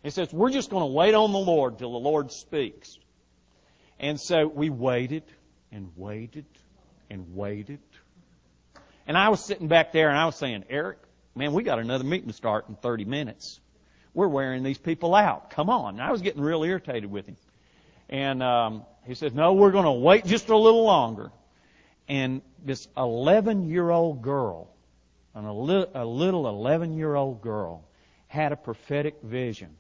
He 0.04 0.10
says, 0.10 0.32
"We're 0.32 0.50
just 0.50 0.70
going 0.70 0.84
to 0.84 0.94
wait 0.94 1.14
on 1.14 1.34
the 1.34 1.40
Lord 1.40 1.78
till 1.78 1.92
the 1.92 2.00
Lord 2.00 2.32
speaks." 2.32 2.98
And 4.00 4.20
so 4.20 4.48
we 4.48 4.70
waited 4.70 5.24
and 5.72 5.92
waited 5.96 6.46
and 7.10 7.36
waited. 7.36 7.80
And 9.08 9.18
I 9.18 9.30
was 9.30 9.44
sitting 9.44 9.68
back 9.68 9.92
there 9.92 10.10
and 10.10 10.18
I 10.18 10.26
was 10.26 10.36
saying, 10.36 10.66
Eric, 10.70 10.98
man, 11.36 11.54
we 11.54 11.64
got 11.64 11.80
another 11.80 12.04
meeting 12.04 12.28
to 12.28 12.34
start 12.34 12.68
in 12.68 12.76
30 12.76 13.06
minutes. 13.06 13.60
We're 14.14 14.28
wearing 14.28 14.64
these 14.64 14.78
people 14.78 15.16
out. 15.16 15.52
Come 15.52 15.70
on. 15.70 15.96
And 15.96 16.04
I 16.04 16.12
was 16.12 16.22
getting 16.22 16.42
real 16.42 16.64
irritated 16.64 17.10
with 17.10 17.28
him. 17.28 17.38
And 18.10 18.42
um, 18.42 18.86
he 19.06 19.16
says, 19.16 19.34
no, 19.34 19.54
we're 19.54 19.72
going 19.72 19.86
to 19.86 19.92
wait 19.92 20.26
just 20.26 20.50
a 20.50 20.58
little 20.58 20.84
longer. 20.84 21.32
And 22.08 22.42
this 22.64 22.88
11 22.98 23.70
year 23.70 23.90
old 23.90 24.22
girl 24.22 24.70
and 25.36 25.46
a, 25.46 25.54
li- 25.54 25.86
a 25.94 26.06
little 26.06 26.48
11 26.48 26.98
year 26.98 27.16
old 27.16 27.42
girl 27.42 27.84
had 28.28 28.52
a 28.52 28.56
prophetic 28.56 29.22
vision. 29.22 29.76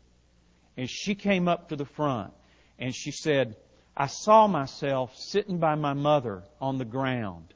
And 0.75 0.89
she 0.89 1.15
came 1.15 1.47
up 1.47 1.69
to 1.69 1.75
the 1.75 1.85
front 1.85 2.33
and 2.77 2.93
she 2.93 3.11
said, 3.11 3.55
I 3.99 4.05
saw 4.05 4.45
myself 4.45 5.17
sitting 5.17 5.57
by 5.57 5.73
my 5.73 5.93
mother 5.93 6.43
on 6.61 6.77
the 6.77 6.85
ground. 6.85 7.51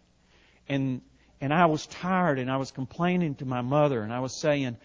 And, 0.68 1.02
and 1.40 1.54
I 1.54 1.68
was 1.68 1.86
tired 1.86 2.40
and 2.40 2.50
I 2.50 2.58
was 2.58 2.72
complaining 2.72 3.36
to 3.36 3.46
my 3.46 3.62
mother 3.62 4.02
and 4.02 4.12
I 4.12 4.22
was 4.22 4.34
saying, 4.34 4.78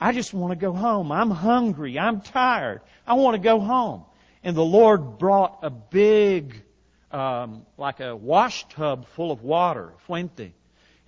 I 0.00 0.12
just 0.12 0.32
want 0.32 0.52
to 0.52 0.56
go 0.56 0.72
home. 0.72 1.10
I'm 1.10 1.30
hungry. 1.30 1.98
I'm 1.98 2.20
tired. 2.20 2.82
I 3.04 3.14
want 3.14 3.34
to 3.34 3.40
go 3.40 3.58
home. 3.58 4.04
And 4.44 4.56
the 4.56 4.64
Lord 4.64 5.18
brought 5.18 5.58
a 5.62 5.70
big, 5.70 6.62
um, 7.10 7.66
like 7.76 7.98
a 7.98 8.14
wash 8.14 8.68
tub 8.68 9.08
full 9.08 9.32
of 9.32 9.42
water, 9.42 9.92
fuente, 10.06 10.54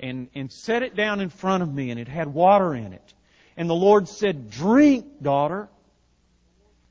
and, 0.00 0.28
and 0.34 0.50
set 0.50 0.82
it 0.82 0.96
down 0.96 1.20
in 1.20 1.28
front 1.30 1.62
of 1.62 1.72
me 1.72 1.92
and 1.92 2.00
it 2.00 2.08
had 2.08 2.26
water 2.26 2.74
in 2.74 2.92
it. 2.92 3.14
And 3.56 3.70
the 3.70 3.76
Lord 3.76 4.08
said, 4.08 4.50
drink, 4.50 5.22
daughter. 5.22 5.68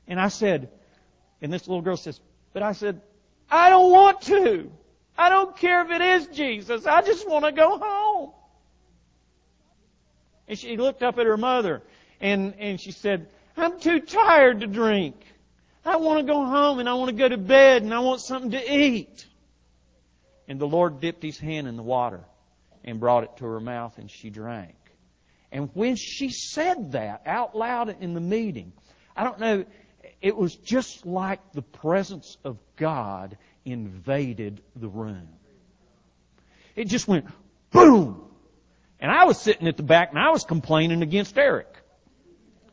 And 0.06 0.18
I 0.18 0.28
said, 0.28 0.70
and 1.42 1.52
this 1.52 1.68
little 1.68 1.82
girl 1.82 1.98
says, 1.98 2.18
but 2.58 2.66
I 2.66 2.72
said, 2.72 3.00
I 3.48 3.70
don't 3.70 3.92
want 3.92 4.22
to. 4.22 4.68
I 5.16 5.28
don't 5.28 5.56
care 5.56 5.82
if 5.82 5.92
it 5.92 6.00
is 6.00 6.26
Jesus. 6.36 6.86
I 6.86 7.02
just 7.02 7.28
want 7.28 7.44
to 7.44 7.52
go 7.52 7.78
home. 7.78 8.32
And 10.48 10.58
she 10.58 10.76
looked 10.76 11.04
up 11.04 11.20
at 11.20 11.26
her 11.26 11.36
mother 11.36 11.84
and, 12.20 12.54
and 12.58 12.80
she 12.80 12.90
said, 12.90 13.28
I'm 13.56 13.78
too 13.78 14.00
tired 14.00 14.62
to 14.62 14.66
drink. 14.66 15.14
I 15.84 15.98
want 15.98 16.18
to 16.18 16.24
go 16.24 16.44
home 16.44 16.80
and 16.80 16.88
I 16.88 16.94
want 16.94 17.10
to 17.10 17.16
go 17.16 17.28
to 17.28 17.36
bed 17.36 17.82
and 17.82 17.94
I 17.94 18.00
want 18.00 18.22
something 18.22 18.50
to 18.50 18.76
eat. 18.76 19.24
And 20.48 20.60
the 20.60 20.66
Lord 20.66 21.00
dipped 21.00 21.22
his 21.22 21.38
hand 21.38 21.68
in 21.68 21.76
the 21.76 21.82
water 21.84 22.24
and 22.82 22.98
brought 22.98 23.22
it 23.22 23.36
to 23.36 23.44
her 23.44 23.60
mouth 23.60 23.98
and 23.98 24.10
she 24.10 24.30
drank. 24.30 24.74
And 25.52 25.70
when 25.74 25.94
she 25.94 26.30
said 26.30 26.90
that 26.90 27.22
out 27.24 27.56
loud 27.56 28.02
in 28.02 28.14
the 28.14 28.20
meeting, 28.20 28.72
I 29.14 29.22
don't 29.22 29.38
know, 29.38 29.64
it 30.20 30.36
was 30.36 30.54
just 30.54 31.06
like 31.06 31.40
the 31.52 31.62
presence 31.62 32.36
of 32.44 32.58
God 32.76 33.36
invaded 33.64 34.62
the 34.76 34.88
room. 34.88 35.28
It 36.76 36.86
just 36.88 37.08
went 37.08 37.26
boom. 37.70 38.24
And 39.00 39.10
I 39.10 39.24
was 39.24 39.40
sitting 39.40 39.68
at 39.68 39.76
the 39.76 39.82
back 39.82 40.10
and 40.10 40.18
I 40.18 40.30
was 40.30 40.44
complaining 40.44 41.02
against 41.02 41.36
Eric. 41.38 41.68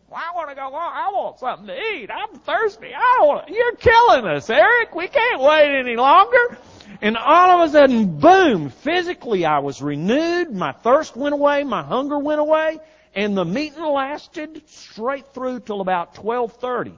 Well, 0.09 0.21
I 0.23 0.35
want 0.35 0.49
to 0.49 0.55
go 0.55 0.61
home. 0.61 0.73
I 0.75 1.11
want 1.11 1.39
something 1.39 1.67
to 1.67 1.77
eat. 1.77 2.09
I'm 2.09 2.39
thirsty. 2.39 2.91
I 2.95 3.25
want 3.25 3.47
to. 3.47 3.53
You're 3.53 3.75
killing 3.75 4.25
us, 4.25 4.49
Eric. 4.49 4.95
We 4.95 5.07
can't 5.07 5.41
wait 5.41 5.79
any 5.79 5.95
longer. 5.95 6.57
And 7.01 7.17
all 7.17 7.61
of 7.61 7.69
a 7.69 7.71
sudden, 7.71 8.19
boom, 8.19 8.69
physically 8.69 9.45
I 9.45 9.59
was 9.59 9.81
renewed. 9.81 10.51
My 10.51 10.71
thirst 10.71 11.15
went 11.15 11.33
away. 11.33 11.63
My 11.63 11.83
hunger 11.83 12.17
went 12.17 12.39
away. 12.39 12.79
And 13.13 13.35
the 13.35 13.45
meeting 13.45 13.83
lasted 13.83 14.63
straight 14.67 15.33
through 15.33 15.61
till 15.61 15.81
about 15.81 16.17
1230. 16.17 16.97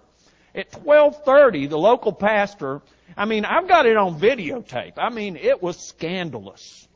At 0.58 0.72
12:30, 0.72 1.70
the 1.70 1.78
local 1.78 2.12
pastor, 2.12 2.82
I 3.16 3.26
mean, 3.26 3.46
I've 3.46 3.68
got 3.68 3.86
it 3.86 3.96
on 3.96 4.20
videotape. 4.20 4.94
I 4.98 5.10
mean, 5.10 5.36
it 5.36 5.62
was 5.62 5.78
scandalous. 5.78 6.88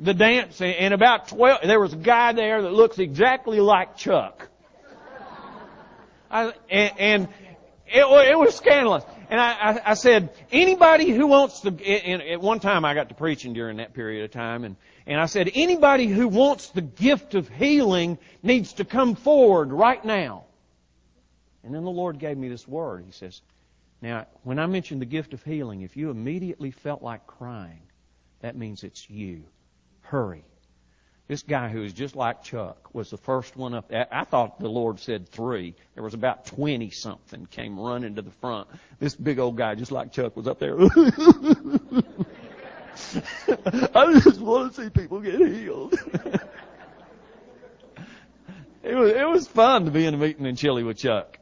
The 0.00 0.14
dance, 0.14 0.60
and 0.62 0.94
about 0.94 1.28
12, 1.28 1.60
there 1.64 1.78
was 1.78 1.92
a 1.92 1.96
guy 1.96 2.32
there 2.32 2.62
that 2.62 2.72
looks 2.72 2.98
exactly 2.98 3.60
like 3.60 3.96
Chuck. 3.98 4.48
I, 6.30 6.52
and, 6.70 6.92
and 6.98 7.28
it, 7.86 8.04
it 8.30 8.38
was 8.38 8.54
scandalous. 8.56 9.04
And 9.28 9.38
I, 9.38 9.52
I, 9.52 9.80
I 9.90 9.94
said, 9.94 10.30
anybody 10.50 11.10
who 11.10 11.26
wants 11.26 11.60
to, 11.60 11.68
and 11.84 12.22
at 12.22 12.40
one 12.40 12.60
time 12.60 12.86
I 12.86 12.94
got 12.94 13.10
to 13.10 13.14
preaching 13.14 13.52
during 13.52 13.78
that 13.78 13.92
period 13.92 14.24
of 14.24 14.30
time, 14.30 14.64
and, 14.64 14.76
and 15.06 15.20
I 15.20 15.26
said, 15.26 15.50
anybody 15.54 16.06
who 16.06 16.28
wants 16.28 16.70
the 16.70 16.80
gift 16.80 17.34
of 17.34 17.48
healing 17.50 18.18
needs 18.42 18.74
to 18.74 18.84
come 18.84 19.14
forward 19.14 19.72
right 19.72 20.02
now. 20.02 20.44
And 21.68 21.74
then 21.74 21.84
the 21.84 21.90
Lord 21.90 22.18
gave 22.18 22.38
me 22.38 22.48
this 22.48 22.66
word. 22.66 23.04
He 23.04 23.12
says, 23.12 23.42
Now, 24.00 24.26
when 24.42 24.58
I 24.58 24.64
mentioned 24.64 25.02
the 25.02 25.06
gift 25.06 25.34
of 25.34 25.42
healing, 25.44 25.82
if 25.82 25.98
you 25.98 26.08
immediately 26.08 26.70
felt 26.70 27.02
like 27.02 27.26
crying, 27.26 27.82
that 28.40 28.56
means 28.56 28.84
it's 28.84 29.10
you. 29.10 29.44
Hurry. 30.00 30.44
This 31.26 31.42
guy 31.42 31.68
who 31.68 31.82
is 31.82 31.92
just 31.92 32.16
like 32.16 32.42
Chuck 32.42 32.94
was 32.94 33.10
the 33.10 33.18
first 33.18 33.54
one 33.54 33.74
up. 33.74 33.92
I 33.92 34.24
thought 34.24 34.58
the 34.58 34.70
Lord 34.70 34.98
said 34.98 35.28
three. 35.28 35.74
There 35.92 36.02
was 36.02 36.14
about 36.14 36.46
20 36.46 36.88
something 36.88 37.44
came 37.44 37.78
running 37.78 38.14
to 38.14 38.22
the 38.22 38.30
front. 38.30 38.68
This 38.98 39.14
big 39.14 39.38
old 39.38 39.58
guy, 39.58 39.74
just 39.74 39.92
like 39.92 40.10
Chuck, 40.10 40.38
was 40.38 40.46
up 40.48 40.58
there. 40.58 40.74
I 43.94 44.20
just 44.24 44.40
want 44.40 44.74
to 44.74 44.84
see 44.84 44.88
people 44.88 45.20
get 45.20 45.38
healed. 45.38 45.92
it 48.82 48.94
was, 48.94 49.10
it 49.10 49.28
was 49.28 49.46
fun 49.46 49.84
to 49.84 49.90
be 49.90 50.06
in 50.06 50.14
a 50.14 50.16
meeting 50.16 50.46
in 50.46 50.56
Chile 50.56 50.82
with 50.82 50.96
Chuck. 50.96 51.38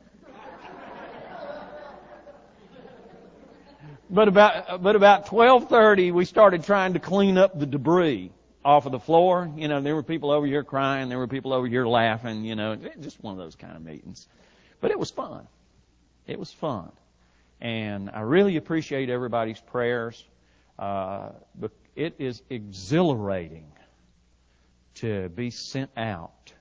But 4.08 4.28
about, 4.28 4.82
but 4.82 4.94
about 4.94 5.30
1230, 5.32 6.12
we 6.12 6.24
started 6.24 6.62
trying 6.64 6.92
to 6.92 7.00
clean 7.00 7.38
up 7.38 7.58
the 7.58 7.66
debris 7.66 8.30
off 8.64 8.86
of 8.86 8.92
the 8.92 9.00
floor. 9.00 9.50
You 9.56 9.66
know, 9.66 9.80
there 9.80 9.96
were 9.96 10.04
people 10.04 10.30
over 10.30 10.46
here 10.46 10.62
crying, 10.62 11.08
there 11.08 11.18
were 11.18 11.26
people 11.26 11.52
over 11.52 11.66
here 11.66 11.86
laughing, 11.86 12.44
you 12.44 12.54
know, 12.54 12.76
just 13.00 13.22
one 13.22 13.32
of 13.32 13.38
those 13.38 13.56
kind 13.56 13.76
of 13.76 13.84
meetings. 13.84 14.28
But 14.80 14.92
it 14.92 14.98
was 14.98 15.10
fun. 15.10 15.48
It 16.26 16.38
was 16.38 16.52
fun. 16.52 16.92
And 17.60 18.10
I 18.10 18.20
really 18.20 18.56
appreciate 18.56 19.10
everybody's 19.10 19.60
prayers. 19.60 20.24
Uh, 20.78 21.30
it 21.96 22.14
is 22.18 22.42
exhilarating 22.48 23.66
to 24.96 25.28
be 25.30 25.50
sent 25.50 25.90
out 25.96 26.52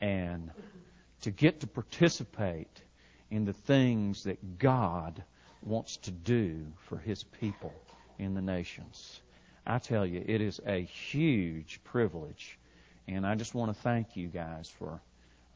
and 0.00 0.50
to 1.22 1.30
get 1.30 1.60
to 1.60 1.66
participate 1.66 2.82
in 3.30 3.46
the 3.46 3.52
things 3.52 4.24
that 4.24 4.58
God 4.58 5.24
wants 5.62 5.96
to 5.98 6.10
do 6.10 6.66
for 6.78 6.98
His 6.98 7.24
people 7.24 7.72
in 8.18 8.34
the 8.34 8.42
nations. 8.42 9.20
I 9.66 9.78
tell 9.78 10.06
you, 10.06 10.22
it 10.24 10.40
is 10.40 10.60
a 10.66 10.82
huge 10.82 11.80
privilege, 11.82 12.58
and 13.08 13.26
I 13.26 13.34
just 13.34 13.54
want 13.54 13.74
to 13.74 13.82
thank 13.82 14.16
you 14.16 14.28
guys 14.28 14.68
for 14.68 15.00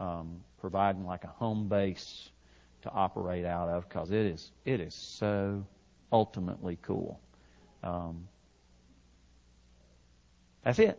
um, 0.01 0.41
providing 0.61 1.07
like 1.07 1.25
a 1.25 1.29
home 1.29 1.69
base 1.69 2.31
to 2.83 2.91
operate 2.91 3.45
out 3.45 3.69
of 3.69 3.89
because 3.89 4.11
it 4.11 4.27
is 4.27 4.51
it 4.65 4.81
is 4.81 4.95
so 4.95 5.65
ultimately 6.13 6.79
cool. 6.83 7.21
Um, 7.83 8.27
that's 10.65 10.79
it. 10.79 10.99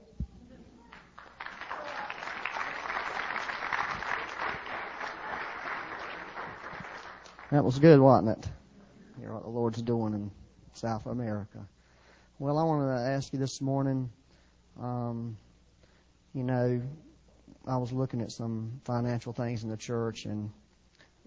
That 7.52 7.66
was 7.66 7.80
good, 7.80 8.00
wasn't 8.00 8.30
it? 8.38 8.50
Hear 9.22 9.34
what 9.34 9.44
the 9.44 9.50
Lord's 9.50 9.82
doing 9.84 10.14
in 10.16 10.32
South 10.74 11.06
America. 11.06 11.60
Well, 12.40 12.58
I 12.58 12.64
wanted 12.64 12.88
to 12.88 13.02
ask 13.02 13.32
you 13.32 13.38
this 13.38 13.62
morning, 13.62 14.10
um, 14.82 15.38
you 16.34 16.44
know, 16.44 16.82
I 17.68 17.78
was 17.78 17.92
looking 17.92 18.20
at 18.22 18.32
some 18.32 18.82
financial 18.84 19.32
things 19.32 19.64
in 19.64 19.70
the 19.70 19.78
church, 19.78 20.26
and 20.26 20.50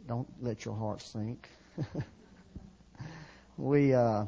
don't 0.09 0.27
let 0.43 0.65
your 0.65 0.75
heart 0.75 1.03
sink. 1.03 1.49
we 3.59 3.95
uh, 3.95 4.25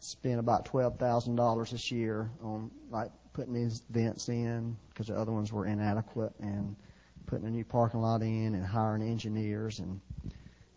spent 0.00 0.38
about 0.38 0.66
twelve 0.66 0.98
thousand 0.98 1.36
dollars 1.36 1.70
this 1.70 1.90
year 1.90 2.30
on 2.42 2.70
like 2.90 3.10
putting 3.32 3.54
these 3.54 3.82
vents 3.88 4.28
in 4.28 4.76
because 4.90 5.06
the 5.06 5.16
other 5.16 5.32
ones 5.32 5.54
were 5.54 5.64
inadequate, 5.64 6.34
and 6.38 6.76
putting 7.24 7.46
a 7.46 7.50
new 7.50 7.64
parking 7.64 8.02
lot 8.02 8.20
in, 8.20 8.54
and 8.54 8.66
hiring 8.66 9.02
engineers, 9.02 9.78
and 9.78 9.98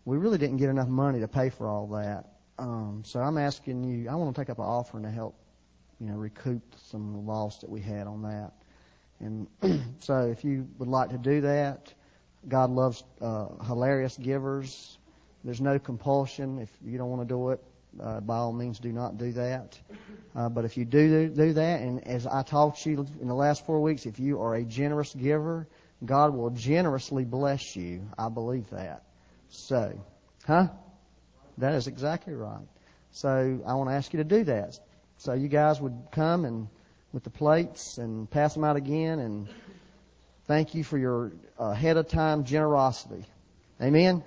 we 0.04 0.16
really 0.16 0.38
didn't 0.38 0.56
get 0.56 0.68
enough 0.68 0.88
money 0.88 1.20
to 1.20 1.28
pay 1.28 1.50
for 1.50 1.68
all 1.68 1.86
that. 1.88 2.24
Um, 2.58 3.02
so 3.04 3.20
I'm 3.20 3.38
asking 3.38 3.84
you, 3.84 4.08
I 4.08 4.14
want 4.14 4.34
to 4.34 4.40
take 4.40 4.50
up 4.50 4.58
an 4.58 4.64
offering 4.64 5.04
to 5.04 5.10
help, 5.10 5.36
you 6.00 6.06
know, 6.08 6.14
recoup 6.14 6.62
some 6.90 7.26
loss 7.26 7.58
that 7.58 7.70
we 7.70 7.80
had 7.80 8.06
on 8.06 8.22
that. 8.22 8.52
And 9.20 9.46
so 10.00 10.26
if 10.26 10.44
you 10.44 10.68
would 10.78 10.88
like 10.88 11.10
to 11.10 11.18
do 11.18 11.42
that, 11.42 11.92
God 12.46 12.70
loves 12.70 13.02
uh, 13.20 13.48
hilarious 13.64 14.16
givers. 14.16 14.98
There's 15.44 15.60
no 15.60 15.78
compulsion. 15.78 16.58
If 16.58 16.70
you 16.84 16.98
don't 16.98 17.10
want 17.10 17.22
to 17.22 17.32
do 17.32 17.50
it, 17.50 17.62
uh, 18.00 18.20
by 18.20 18.36
all 18.36 18.52
means, 18.52 18.78
do 18.78 18.92
not 18.92 19.18
do 19.18 19.32
that. 19.32 19.78
Uh, 20.34 20.48
but 20.48 20.64
if 20.64 20.76
you 20.76 20.84
do 20.84 21.28
do 21.28 21.52
that, 21.52 21.80
and 21.80 22.06
as 22.06 22.26
I 22.26 22.42
taught 22.42 22.84
you 22.84 23.06
in 23.20 23.28
the 23.28 23.34
last 23.34 23.66
four 23.66 23.80
weeks, 23.80 24.06
if 24.06 24.18
you 24.18 24.40
are 24.40 24.54
a 24.54 24.64
generous 24.64 25.14
giver, 25.14 25.66
God 26.04 26.34
will 26.34 26.50
generously 26.50 27.24
bless 27.24 27.74
you. 27.74 28.08
I 28.16 28.28
believe 28.28 28.70
that. 28.70 29.04
So, 29.50 29.98
huh? 30.46 30.68
That 31.58 31.74
is 31.74 31.86
exactly 31.86 32.34
right. 32.34 32.66
So 33.12 33.60
I 33.66 33.74
want 33.74 33.90
to 33.90 33.94
ask 33.94 34.12
you 34.12 34.18
to 34.18 34.24
do 34.24 34.44
that. 34.44 34.78
So 35.18 35.32
you 35.32 35.48
guys 35.48 35.80
would 35.80 36.08
come 36.12 36.44
and 36.44 36.68
with 37.12 37.24
the 37.24 37.30
plates 37.30 37.98
and 37.98 38.30
pass 38.30 38.54
them 38.54 38.64
out 38.64 38.76
again 38.76 39.18
and 39.18 39.48
thank 40.46 40.74
you 40.74 40.84
for 40.84 40.98
your 40.98 41.32
ahead 41.58 41.96
of 41.96 42.08
time 42.08 42.44
generosity. 42.44 43.24
Amen. 43.80 44.22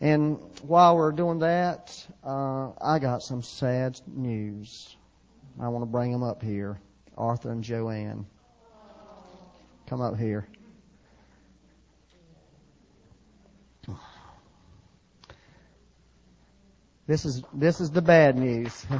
And 0.00 0.38
while 0.62 0.96
we're 0.96 1.12
doing 1.12 1.40
that, 1.40 2.06
uh, 2.22 2.70
I 2.80 3.00
got 3.00 3.22
some 3.22 3.42
sad 3.42 4.00
news. 4.06 4.96
I 5.60 5.68
want 5.68 5.82
to 5.82 5.90
bring 5.90 6.12
them 6.12 6.22
up 6.22 6.42
here. 6.42 6.78
Arthur 7.16 7.50
and 7.50 7.64
Joanne. 7.64 8.26
Come 9.88 10.00
up 10.00 10.16
here. 10.16 10.46
This 17.08 17.24
is 17.24 17.42
this 17.54 17.80
is 17.80 17.90
the 17.90 18.02
bad 18.02 18.36
news. 18.36 18.84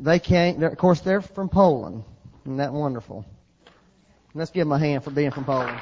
they 0.00 0.18
came. 0.18 0.62
Of 0.62 0.78
course, 0.78 1.02
they're 1.02 1.20
from 1.20 1.50
Poland. 1.50 2.02
Isn't 2.46 2.56
that 2.56 2.72
wonderful? 2.72 3.26
Let's 4.32 4.50
give 4.50 4.62
them 4.62 4.72
a 4.72 4.78
hand 4.78 5.04
for 5.04 5.10
being 5.10 5.32
from 5.32 5.44
Poland. 5.44 5.78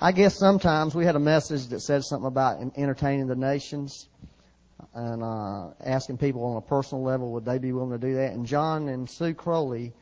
I 0.00 0.12
guess 0.12 0.36
sometimes 0.36 0.94
we 0.94 1.04
had 1.04 1.16
a 1.16 1.20
message 1.20 1.66
that 1.66 1.80
said 1.80 2.04
something 2.04 2.28
about 2.28 2.60
entertaining 2.76 3.26
the 3.26 3.34
nations 3.34 4.08
and 4.94 5.24
uh, 5.24 5.70
asking 5.84 6.18
people 6.18 6.44
on 6.44 6.56
a 6.56 6.60
personal 6.60 7.02
level 7.02 7.32
would 7.32 7.44
they 7.44 7.58
be 7.58 7.72
willing 7.72 7.90
to 7.90 7.98
do 7.98 8.14
that. 8.14 8.32
And 8.32 8.46
John 8.46 8.88
and 8.88 9.10
Sue 9.10 9.34
Crowley 9.34 9.92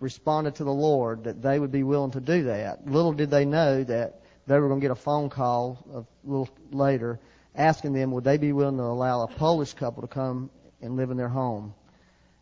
responded 0.00 0.56
to 0.56 0.64
the 0.64 0.72
Lord 0.72 1.24
that 1.24 1.42
they 1.42 1.58
would 1.58 1.72
be 1.72 1.82
willing 1.82 2.10
to 2.12 2.20
do 2.20 2.44
that. 2.44 2.86
Little 2.86 3.12
did 3.12 3.30
they 3.30 3.44
know 3.44 3.84
that 3.84 4.22
they 4.46 4.58
were 4.58 4.68
going 4.68 4.80
to 4.80 4.84
get 4.84 4.90
a 4.90 4.96
phone 4.96 5.30
call 5.30 5.84
a 5.92 6.28
little 6.28 6.48
later 6.70 7.20
asking 7.54 7.92
them 7.92 8.10
would 8.10 8.24
they 8.24 8.36
be 8.36 8.52
willing 8.52 8.76
to 8.76 8.82
allow 8.82 9.22
a 9.22 9.28
Polish 9.28 9.74
couple 9.74 10.02
to 10.02 10.08
come 10.08 10.50
and 10.80 10.96
live 10.96 11.10
in 11.10 11.16
their 11.16 11.28
home. 11.28 11.74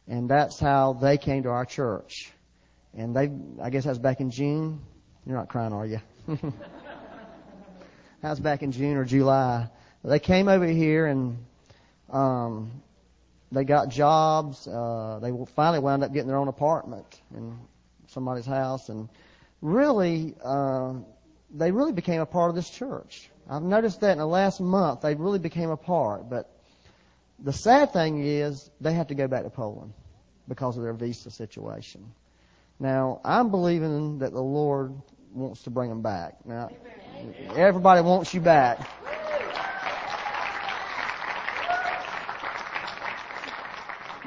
And 0.09 0.29
that's 0.29 0.59
how 0.59 0.95
they 0.95 1.19
came 1.19 1.45
to 1.45 1.51
our 1.51 1.65
church. 1.65 2.33
And 2.95 3.15
they, 3.15 3.31
I 3.63 3.71
guess 3.71 3.85
that 3.85 3.91
was 3.91 3.99
back 3.99 4.21
in 4.21 4.31
June. 4.31 4.81
You're 5.27 5.37
not 5.37 5.49
crying, 5.49 5.73
are 5.73 5.87
you? 5.87 6.01
that 6.27 6.43
was 8.23 8.41
back 8.41 8.63
in 8.63 8.73
June 8.73 8.97
or 8.97 9.05
July. 9.05 9.69
They 10.05 10.19
came 10.19 10.49
over 10.49 10.67
here 10.67 11.07
and 11.07 11.39
um, 12.11 12.83
they 13.53 13.65
got 13.65 13.89
jobs. 13.89 14.67
Uh, 14.67 15.21
they 15.23 15.31
finally 15.55 15.79
wound 15.79 16.03
up 16.03 16.13
getting 16.13 16.29
their 16.29 16.39
own 16.39 16.49
apartment 16.49 17.07
in 17.37 17.59
somebody's 18.09 18.47
house, 18.47 18.89
and 18.89 19.09
really, 19.61 20.35
uh, 20.43 20.95
they 21.55 21.71
really 21.71 21.93
became 21.93 22.21
a 22.21 22.27
part 22.27 22.49
of 22.49 22.57
this 22.57 22.69
church. 22.69 23.31
I've 23.49 23.63
noticed 23.63 24.01
that 24.01 24.13
in 24.13 24.19
the 24.19 24.27
last 24.27 24.61
month, 24.61 25.03
they 25.03 25.15
really 25.15 25.39
became 25.39 25.71
a 25.71 25.77
part. 25.77 26.31
But 26.31 26.51
the 27.39 27.53
sad 27.53 27.93
thing 27.93 28.25
is, 28.25 28.71
they 28.81 28.95
have 28.95 29.09
to 29.09 29.15
go 29.15 29.29
back 29.29 29.45
to 29.45 29.51
Poland 29.51 29.93
because 30.49 30.77
of 30.77 30.83
their 30.83 30.95
visa 30.95 31.31
situation. 31.31 32.13
Now, 32.79 33.21
I'm 33.25 33.51
believing 33.51 34.19
that 34.19 34.33
the 34.33 34.43
Lord 34.43 34.95
wants 35.35 35.63
to 35.63 35.71
bring 35.71 35.89
them 35.89 36.03
back. 36.03 36.45
Now, 36.47 36.71
everybody 37.55 38.01
wants 38.01 38.33
you 38.35 38.41
back. 38.41 38.89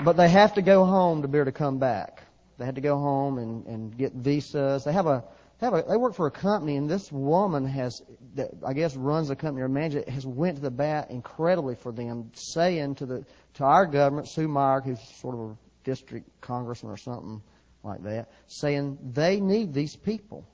But 0.04 0.18
they 0.18 0.30
have 0.30 0.54
to 0.56 0.62
go 0.62 0.86
home 0.86 1.22
to 1.22 1.28
be 1.28 1.38
able 1.38 1.46
to 1.46 1.52
come 1.52 1.78
back. 1.78 2.24
They 2.58 2.66
had 2.66 2.76
to 2.76 2.82
go 2.82 2.98
home 2.98 3.38
and, 3.38 3.66
and 3.66 3.98
get 3.98 4.14
visas. 4.14 4.84
They 4.84 4.94
have 4.94 5.08
a 5.08 5.24
have 5.62 5.74
a 5.74 5.84
they 5.88 5.98
work 5.98 6.16
for 6.16 6.28
a 6.28 6.32
company, 6.32 6.76
and 6.76 6.90
this 6.90 7.12
woman 7.12 7.66
has 7.66 8.02
that 8.36 8.52
I 8.66 8.74
guess 8.74 8.96
runs 8.96 9.30
the 9.30 9.36
company 9.36 9.64
or 9.64 9.70
manages 9.70 10.04
it 10.04 10.10
has 10.10 10.26
went 10.26 10.58
to 10.58 10.62
the 10.62 10.72
bat 10.72 11.12
incredibly 11.12 11.76
for 11.76 11.92
them, 11.92 12.32
saying 12.34 12.96
to 12.96 13.06
the 13.06 13.26
to 13.56 13.64
our 13.64 13.86
government, 13.86 14.28
Sue 14.28 14.48
Meyer, 14.48 14.82
who's 14.82 15.00
sort 15.22 15.36
of 15.36 15.52
a 15.52 15.58
district 15.84 16.30
congressman 16.42 16.92
or 16.92 16.98
something 16.98 17.42
like 17.84 18.04
that, 18.04 18.30
saying 18.48 18.98
they 19.14 19.40
need 19.40 19.74
these 19.74 19.96
people. 19.96 20.46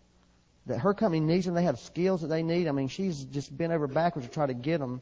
That 0.67 0.77
her 0.77 0.93
company 0.93 1.19
needs 1.19 1.45
them. 1.45 1.56
They 1.56 1.63
have 1.63 1.80
skills 1.80 2.21
that 2.21 2.27
they 2.27 2.43
need. 2.43 2.67
I 2.67 2.71
mean, 2.71 2.88
she's 2.88 3.23
just 3.25 3.56
bent 3.58 3.73
over 3.73 3.88
backwards 3.88 4.27
to 4.27 4.34
try 4.34 4.45
to 4.45 4.54
get 4.54 4.80
them 4.80 5.01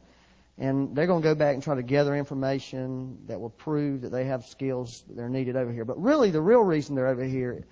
and 0.60 0.94
they're 0.94 1.06
going 1.06 1.22
to 1.22 1.26
go 1.26 1.34
back 1.34 1.54
and 1.54 1.62
try 1.62 1.74
to 1.74 1.82
gather 1.82 2.14
information 2.14 3.16
that 3.28 3.40
will 3.40 3.48
prove 3.48 4.02
that 4.02 4.10
they 4.10 4.26
have 4.26 4.44
skills 4.44 5.02
that 5.08 5.20
are 5.20 5.28
needed 5.28 5.56
over 5.56 5.72
here. 5.72 5.86
But 5.86 6.00
really, 6.00 6.30
the 6.30 6.42
real 6.42 6.60
reason 6.60 6.94
they're 6.94 7.08
over 7.08 7.24
here, 7.24 7.64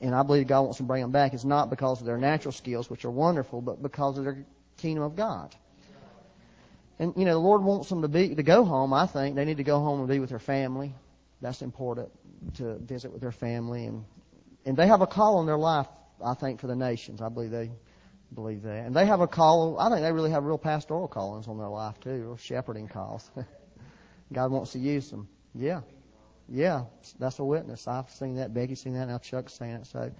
and 0.00 0.14
I 0.14 0.22
believe 0.22 0.46
God 0.46 0.62
wants 0.62 0.78
to 0.78 0.82
bring 0.82 1.02
them 1.02 1.12
back, 1.12 1.34
is 1.34 1.44
not 1.44 1.68
because 1.68 2.00
of 2.00 2.06
their 2.06 2.16
natural 2.16 2.52
skills, 2.52 2.88
which 2.88 3.04
are 3.04 3.10
wonderful, 3.10 3.60
but 3.60 3.82
because 3.82 4.16
of 4.16 4.24
their 4.24 4.46
kingdom 4.78 5.04
of 5.04 5.14
God. 5.14 5.54
And 6.98 7.12
you 7.16 7.26
know, 7.26 7.32
the 7.32 7.38
Lord 7.38 7.62
wants 7.62 7.90
them 7.90 8.00
to 8.00 8.08
be 8.08 8.34
to 8.34 8.42
go 8.42 8.64
home. 8.64 8.94
I 8.94 9.06
think 9.06 9.36
they 9.36 9.44
need 9.44 9.58
to 9.58 9.64
go 9.64 9.80
home 9.80 10.00
and 10.00 10.08
be 10.08 10.18
with 10.18 10.30
their 10.30 10.38
family. 10.38 10.94
That's 11.42 11.60
important 11.60 12.08
to 12.54 12.78
visit 12.78 13.12
with 13.12 13.20
their 13.20 13.32
family, 13.32 13.84
and 13.84 14.04
and 14.64 14.74
they 14.74 14.86
have 14.86 15.02
a 15.02 15.06
call 15.06 15.40
in 15.40 15.46
their 15.46 15.58
life. 15.58 15.88
I 16.24 16.34
think 16.34 16.60
for 16.60 16.66
the 16.66 16.76
nations. 16.76 17.20
I 17.20 17.28
believe 17.28 17.50
they 17.50 17.70
believe 18.34 18.62
that. 18.62 18.86
And 18.86 18.94
they 18.94 19.06
have 19.06 19.20
a 19.20 19.26
call. 19.26 19.78
I 19.78 19.88
think 19.88 20.02
they 20.02 20.12
really 20.12 20.30
have 20.30 20.44
real 20.44 20.58
pastoral 20.58 21.08
callings 21.08 21.48
on 21.48 21.58
their 21.58 21.68
life 21.68 21.98
too, 22.00 22.10
real 22.10 22.36
shepherding 22.36 22.88
calls. 22.88 23.30
God 24.32 24.50
wants 24.50 24.72
to 24.72 24.78
use 24.78 25.10
them. 25.10 25.28
Yeah, 25.54 25.82
yeah, 26.48 26.84
that's 27.18 27.38
a 27.38 27.44
witness. 27.44 27.86
I've 27.86 28.10
seen 28.10 28.36
that. 28.36 28.54
Becky's 28.54 28.80
seen 28.80 28.94
that. 28.94 29.06
Now 29.08 29.18
Chuck's 29.18 29.58
seen 29.58 29.70
it. 29.70 29.86
So, 29.86 30.10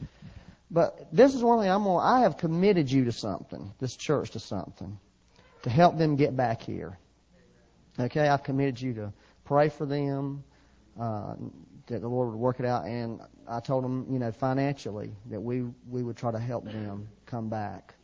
but 0.71 1.09
this 1.13 1.35
is 1.35 1.43
one 1.43 1.61
thing 1.61 1.71
I'm 1.71 1.85
going. 1.85 2.05
I 2.05 2.21
have 2.21 2.37
committed 2.37 2.91
you 2.91 3.07
to 3.07 3.13
something. 3.13 3.73
This 3.79 3.97
church 3.97 4.31
to 4.33 4.41
something 4.41 4.99
to 5.63 5.71
help 5.71 5.97
them 5.97 6.17
get 6.17 6.37
back 6.37 6.63
here. 6.63 6.99
Okay, 7.99 8.29
I've 8.29 8.43
committed 8.43 8.81
you 8.81 8.95
to 8.95 9.13
pray 9.45 9.69
for 9.69 9.87
them. 9.87 10.45
Uh, 10.99 11.35
that 11.87 12.01
the 12.01 12.09
Lord 12.09 12.29
would 12.31 12.39
work 12.39 12.61
it 12.61 12.67
out, 12.67 12.87
and 12.87 13.21
I 13.49 13.61
told 13.61 13.85
them, 13.85 14.07
you 14.11 14.19
know, 14.19 14.33
financially 14.33 15.13
that 15.31 15.41
we 15.41 15.65
we 15.89 16.03
would 16.03 16.17
try 16.17 16.31
to 16.31 16.39
help 16.39 16.65
them 16.65 17.09
come 17.27 17.49
back. 17.49 17.95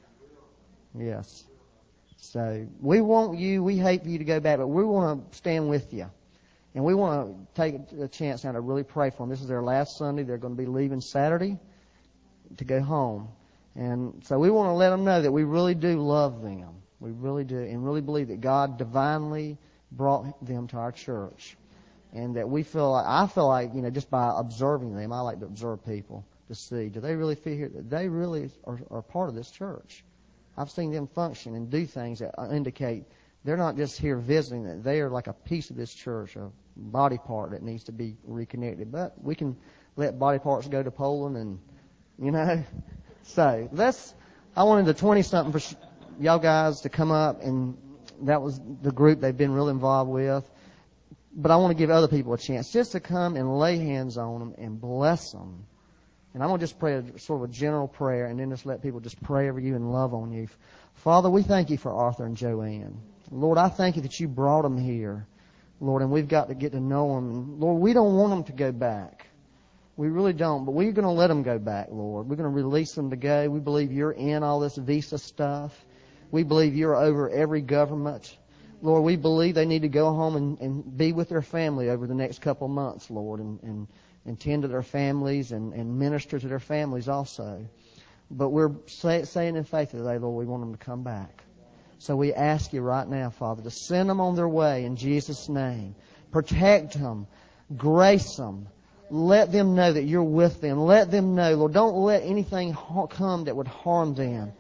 Yes. 0.97 1.45
So 2.17 2.67
we 2.81 3.01
want 3.01 3.39
you, 3.39 3.63
we 3.63 3.77
hate 3.79 4.03
for 4.03 4.09
you 4.09 4.19
to 4.19 4.25
go 4.25 4.41
back, 4.41 4.59
but 4.59 4.69
we 4.69 4.85
want 4.85 5.31
to 5.31 5.37
stand 5.37 5.69
with 5.69 5.93
you. 5.93 6.11
And 6.75 6.85
we 6.85 6.95
want 6.95 7.35
to 7.55 7.61
take 7.61 7.75
a 8.01 8.09
chance 8.09 8.45
now 8.45 8.53
to 8.53 8.61
really 8.61 8.85
pray 8.85 9.11
for 9.11 9.19
them. 9.19 9.31
This 9.31 9.41
is 9.41 9.49
their 9.49 9.63
last 9.63 9.97
Sunday. 9.97 10.23
They're 10.23 10.39
going 10.39 10.55
to 10.55 10.63
be 10.63 10.67
leaving 10.67 11.01
Saturday 11.01 11.59
to 12.57 12.65
go 12.65 12.81
home. 12.81 13.29
And 13.75 14.23
so 14.25 14.39
we 14.39 14.51
want 14.51 14.69
to 14.69 14.73
let 14.73 14.91
them 14.91 15.05
know 15.05 15.23
that 15.23 15.33
we 15.33 15.45
really 15.45 15.75
do 15.75 16.01
love 16.01 16.43
them. 16.43 16.69
We 17.01 17.11
really 17.11 17.45
do. 17.45 17.59
And 17.59 17.85
really 17.85 18.01
believe 18.01 18.29
that 18.29 18.41
God 18.41 18.79
divinely 18.79 19.57
brought 19.93 20.45
them 20.45 20.67
to 20.69 20.77
our 20.77 20.93
church. 20.93 21.57
And 22.13 22.37
that 22.37 22.49
we 22.49 22.63
feel 22.63 22.93
like, 22.93 23.07
I 23.07 23.27
feel 23.27 23.49
like, 23.49 23.75
you 23.75 23.83
know, 23.83 23.91
just 23.91 24.11
by 24.11 24.33
observing 24.37 24.95
them, 24.97 25.13
I 25.13 25.21
like 25.21 25.41
to 25.41 25.47
observe 25.47 25.85
people 25.85 26.25
to 26.49 26.55
see, 26.55 26.89
do 26.89 27.01
they 27.01 27.15
really 27.15 27.35
feel 27.35 27.57
here? 27.57 27.71
They 27.75 28.09
really 28.09 28.51
are, 28.65 28.79
are 28.91 29.03
part 29.03 29.29
of 29.29 29.35
this 29.35 29.51
church. 29.51 30.05
I've 30.59 30.71
seen 30.73 30.91
them 30.91 31.07
function 31.07 31.55
and 31.55 31.71
do 31.71 31.87
things 31.87 32.19
that 32.19 32.35
uh, 32.37 32.51
indicate 32.51 33.05
they're 33.45 33.57
not 33.57 33.77
just 33.77 33.97
here 33.99 34.17
visiting, 34.17 34.65
that 34.65 34.83
they 34.83 35.01
are 35.01 35.09
like 35.09 35.29
a 35.29 35.33
piece 35.33 35.71
of 35.71 35.77
this 35.77 35.95
church, 35.95 36.35
a 36.35 36.51
body 36.77 37.17
part 37.17 37.53
that 37.53 37.63
needs 37.63 37.85
to 37.85 37.93
be 37.93 38.17
reconnected. 38.25 38.91
But 38.91 39.15
we 39.23 39.37
can 39.37 39.57
let 39.95 40.19
body 40.19 40.41
parts 40.41 40.67
go 40.67 40.83
to 40.83 40.91
Poland 40.91 41.37
and, 41.37 41.59
you 42.19 42.31
know. 42.33 42.63
So 43.25 43.69
let's, 43.73 44.15
I 44.57 44.63
wanted 44.63 44.87
the 44.87 44.95
20 44.95 45.21
something 45.21 45.61
for 45.61 45.77
y'all 46.19 46.39
guys 46.39 46.81
to 46.81 46.89
come 46.89 47.11
up 47.11 47.43
and 47.43 47.77
that 48.23 48.41
was 48.41 48.59
the 48.81 48.91
group 48.91 49.21
they've 49.21 49.37
been 49.37 49.53
real 49.53 49.69
involved 49.69 50.11
with. 50.11 50.51
But 51.35 51.51
I 51.51 51.57
want 51.57 51.73
to 51.73 51.79
give 51.79 51.91
other 51.91 52.09
people 52.09 52.33
a 52.33 52.39
chance 52.39 52.73
just 52.73 52.93
to 52.93 53.01
come 53.01 53.37
and 53.37 53.59
lay 53.59 53.77
hands 53.77 54.17
on 54.17 54.39
them 54.39 54.55
and 54.57 54.81
bless 54.81 55.31
them 55.33 55.67
and 56.39 56.45
I'm 56.45 56.51
going 56.51 56.61
to 56.61 56.67
just 56.69 56.79
pray 56.79 56.95
a, 56.95 57.19
sort 57.19 57.43
of 57.43 57.51
a 57.51 57.53
general 57.53 57.89
prayer 57.89 58.27
and 58.27 58.39
then 58.39 58.51
just 58.51 58.65
let 58.65 58.81
people 58.81 59.01
just 59.01 59.21
pray 59.25 59.51
over 59.51 59.59
you 59.59 59.75
and 59.75 59.91
love 59.93 60.15
on 60.15 60.31
you. 60.31 60.47
Father, 60.95 61.29
we 61.29 61.43
thank 61.43 61.69
you 61.69 61.77
for 61.77 61.91
Arthur 61.91 62.27
and 62.27 62.37
Joanne. 62.37 62.97
Lord, 63.33 63.59
I 63.59 63.69
thank 63.69 63.97
you 63.97 64.03
that 64.03 64.21
you 64.21 64.29
brought 64.29 64.63
them 64.63 64.79
here. 64.79 65.27
Lord, 65.81 66.01
and 66.01 66.13
we've 66.13 66.29
got 66.29 66.47
to 66.47 66.55
get 66.55 66.71
to 66.71 66.81
know 66.81 67.17
them. 67.17 67.59
Lord, 67.59 67.83
we 67.83 67.93
don't 67.93 68.15
want 68.15 68.31
them 68.31 68.45
to 68.45 68.53
go 68.53 68.71
back. 68.71 69.27
We 69.97 70.07
really 70.07 70.33
don't, 70.33 70.65
but 70.65 70.75
we're 70.77 70.93
going 70.93 71.07
to 71.07 71.11
let 71.11 71.27
them 71.27 71.43
go 71.43 71.59
back, 71.59 71.89
Lord. 71.91 72.29
We're 72.29 72.37
going 72.37 72.49
to 72.49 72.55
release 72.55 72.93
them 72.93 73.11
to 73.11 73.17
go. 73.17 73.51
We 73.51 73.59
believe 73.59 73.91
you're 73.91 74.13
in 74.13 74.45
all 74.45 74.61
this 74.61 74.77
visa 74.77 75.19
stuff. 75.19 75.77
We 76.31 76.45
believe 76.45 76.77
you're 76.77 76.95
over 76.95 77.29
every 77.29 77.63
government. 77.63 78.33
Lord, 78.81 79.03
we 79.03 79.17
believe 79.17 79.57
they 79.57 79.67
need 79.67 79.83
to 79.83 79.89
go 79.89 80.15
home 80.15 80.37
and, 80.37 80.61
and 80.61 80.97
be 80.97 81.13
with 81.13 81.31
their 81.31 81.43
family 81.43 81.91
over 81.91 82.07
the 82.07 82.15
next 82.15 82.43
couple 82.43 82.69
months, 82.69 83.11
Lord, 83.11 83.41
and, 83.41 83.61
and 83.65 83.89
and 84.29 84.39
tend 84.39 84.61
to 84.63 84.69
their 84.69 84.83
families 84.83 85.53
and, 85.53 85.73
and 85.73 85.99
minister 85.99 86.39
to 86.39 86.47
their 86.47 86.61
families 86.61 87.09
also. 87.09 87.67
But 88.31 88.51
we're 88.51 88.73
say, 88.87 89.25
saying 89.25 89.57
in 89.57 89.65
faith 89.65 89.91
today, 89.91 90.19
Lord, 90.19 90.37
we 90.37 90.45
want 90.45 90.63
them 90.63 90.73
to 90.73 90.85
come 90.85 91.03
back. 91.03 91.43
So 91.99 92.15
we 92.15 92.35
ask 92.35 92.75
you 92.75 92.83
right 92.83 93.09
now, 93.09 93.31
Father, 93.31 93.63
to 93.63 93.71
send 93.71 94.11
them 94.11 94.21
on 94.21 94.37
their 94.37 94.49
way 94.49 94.85
in 94.85 94.97
Jesus' 94.97 95.49
name. 95.49 95.95
Protect 96.31 96.99
them. 96.99 97.27
Grace 97.75 98.37
them. 98.37 98.69
Let 99.11 99.51
them 99.51 99.75
know 99.75 99.95
that 99.95 100.05
you're 100.05 100.23
with 100.23 100.61
them. 100.61 100.79
Let 100.79 101.11
them 101.11 101.35
know, 101.35 101.55
Lord, 101.55 101.73
don't 101.73 101.97
let 101.97 102.23
anything 102.23 102.77
come 103.11 103.45
that 103.45 103.57
would 103.57 103.67
harm 103.67 104.15
them. 104.15 104.53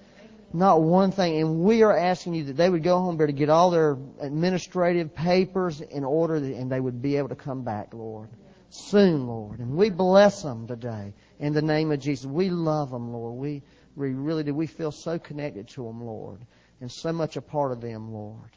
Not 0.54 0.80
one 0.80 1.12
thing. 1.12 1.38
And 1.42 1.60
we 1.60 1.82
are 1.82 1.94
asking 1.94 2.34
you 2.34 2.44
that 2.44 2.56
they 2.56 2.70
would 2.70 2.82
go 2.82 2.98
home, 2.98 3.16
able 3.16 3.26
to 3.26 3.32
get 3.32 3.50
all 3.50 3.70
their 3.70 3.98
administrative 4.18 5.14
papers 5.14 5.82
in 5.82 6.04
order, 6.04 6.36
and 6.36 6.72
they 6.72 6.80
would 6.80 7.02
be 7.02 7.16
able 7.18 7.28
to 7.28 7.36
come 7.36 7.64
back, 7.64 7.92
Lord 7.92 8.30
soon, 8.70 9.26
Lord. 9.26 9.58
And 9.60 9.76
we 9.76 9.90
bless 9.90 10.42
them 10.42 10.66
today 10.66 11.14
in 11.38 11.52
the 11.52 11.62
name 11.62 11.92
of 11.92 12.00
Jesus. 12.00 12.26
We 12.26 12.50
love 12.50 12.90
them, 12.90 13.12
Lord. 13.12 13.36
We, 13.36 13.62
we 13.96 14.12
really 14.12 14.44
do. 14.44 14.54
We 14.54 14.66
feel 14.66 14.92
so 14.92 15.18
connected 15.18 15.68
to 15.68 15.84
them, 15.84 16.04
Lord, 16.04 16.40
and 16.80 16.90
so 16.90 17.12
much 17.12 17.36
a 17.36 17.42
part 17.42 17.72
of 17.72 17.80
them, 17.80 18.12
Lord. 18.12 18.50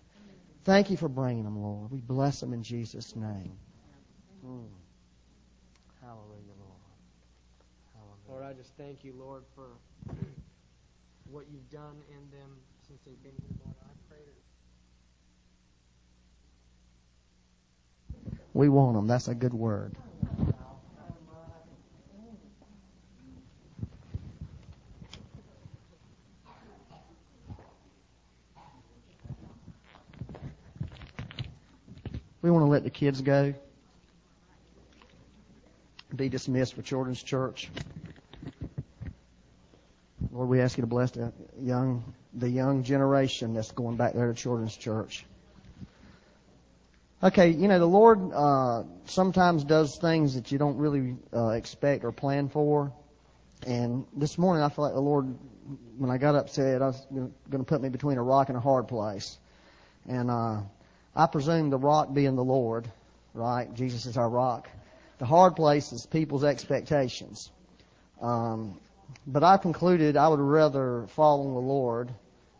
Thank 0.63 0.91
you 0.91 0.97
for 0.97 1.09
bringing 1.09 1.43
them, 1.43 1.61
Lord. 1.61 1.91
We 1.91 1.99
bless 1.99 2.39
them 2.39 2.53
in 2.53 2.61
Jesus' 2.61 3.15
name. 3.15 3.57
Mm. 4.45 4.67
Hallelujah, 6.01 6.55
Lord. 6.59 6.81
Hallelujah. 7.95 8.29
Lord, 8.29 8.43
I 8.43 8.53
just 8.53 8.71
thank 8.77 9.03
you, 9.03 9.13
Lord, 9.17 9.43
for 9.55 9.67
what 11.31 11.45
you've 11.51 11.69
done 11.71 11.95
in 12.09 12.37
them 12.37 12.57
since 12.87 12.99
they've 13.05 13.23
been 13.23 13.31
here, 13.41 13.57
Lord. 13.63 13.75
I 13.81 13.93
pray 14.07 14.19
that. 14.23 14.40
We 18.53 18.69
want 18.69 18.95
them. 18.95 19.07
That's 19.07 19.27
a 19.27 19.35
good 19.35 19.53
word. 19.53 19.95
We 32.41 32.49
want 32.49 32.63
to 32.65 32.69
let 32.69 32.83
the 32.83 32.89
kids 32.89 33.21
go. 33.21 33.53
Be 36.15 36.27
dismissed 36.27 36.73
for 36.73 36.81
children's 36.81 37.21
church. 37.21 37.69
Lord, 40.31 40.49
we 40.49 40.59
ask 40.59 40.77
you 40.77 40.81
to 40.81 40.87
bless 40.87 41.11
the 41.11 41.31
young, 41.59 42.13
the 42.33 42.49
young 42.49 42.83
generation 42.83 43.53
that's 43.53 43.71
going 43.71 43.95
back 43.95 44.13
there 44.13 44.27
to 44.27 44.33
children's 44.33 44.75
church. 44.75 45.25
Okay, 47.23 47.49
you 47.49 47.67
know, 47.67 47.77
the 47.77 47.85
Lord 47.85 48.31
uh, 48.33 48.81
sometimes 49.05 49.63
does 49.63 49.95
things 49.95 50.33
that 50.33 50.51
you 50.51 50.57
don't 50.57 50.77
really 50.77 51.15
uh, 51.31 51.49
expect 51.49 52.03
or 52.03 52.11
plan 52.11 52.49
for. 52.49 52.91
And 53.67 54.07
this 54.15 54.39
morning 54.39 54.63
I 54.63 54.69
felt 54.69 54.85
like 54.85 54.95
the 54.95 55.01
Lord, 55.01 55.37
when 55.99 56.09
I 56.09 56.17
got 56.17 56.33
up, 56.33 56.49
said 56.49 56.81
I 56.81 56.87
was 56.87 57.05
going 57.11 57.31
to 57.51 57.63
put 57.63 57.79
me 57.79 57.89
between 57.89 58.17
a 58.17 58.23
rock 58.23 58.49
and 58.49 58.57
a 58.57 58.59
hard 58.59 58.87
place. 58.87 59.37
And 60.09 60.31
uh, 60.31 60.61
I 61.15 61.27
presume 61.27 61.69
the 61.69 61.77
rock 61.77 62.11
being 62.11 62.35
the 62.35 62.43
Lord, 62.43 62.91
right? 63.35 63.71
Jesus 63.75 64.07
is 64.07 64.17
our 64.17 64.27
rock. 64.27 64.67
The 65.19 65.27
hard 65.27 65.55
place 65.55 65.93
is 65.93 66.07
people's 66.07 66.43
expectations. 66.43 67.51
Um, 68.19 68.79
but 69.27 69.43
I 69.43 69.57
concluded 69.57 70.17
I 70.17 70.27
would 70.27 70.39
rather 70.39 71.05
follow 71.09 71.43
the 71.43 71.67
Lord 71.67 72.09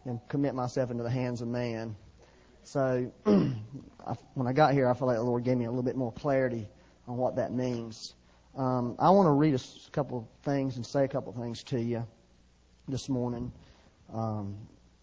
than 0.06 0.21
commit 0.30 0.54
myself 0.54 0.91
into 0.91 1.02
the 1.02 1.10
hands 1.10 1.41
of 1.41 1.47
man. 1.47 1.95
So 2.63 3.12
I, 3.26 4.15
when 4.34 4.47
I 4.47 4.54
got 4.54 4.74
here, 4.74 4.89
I 4.89 4.93
felt 4.93 5.08
like 5.08 5.17
the 5.17 5.24
Lord 5.24 5.43
gave 5.43 5.58
me 5.58 5.65
a 5.65 5.69
little 5.69 5.84
bit 5.84 5.95
more 5.95 6.12
clarity 6.12 6.67
on 7.08 7.17
what 7.17 7.36
that 7.36 7.52
means. 7.52 8.13
Um, 8.56 8.95
I 9.00 9.10
want 9.12 9.28
to 9.28 9.32
read 9.32 9.56
a 9.56 9.60
couple 9.91 10.17
of 10.19 10.26
things 10.43 10.76
and 10.76 10.86
say 10.86 11.04
a 11.06 11.08
couple 11.08 11.32
of 11.32 11.39
things 11.39 11.63
to 11.63 11.80
you 11.80 12.06
this 12.88 13.10
morning. 13.10 13.52
Um, 14.13 14.58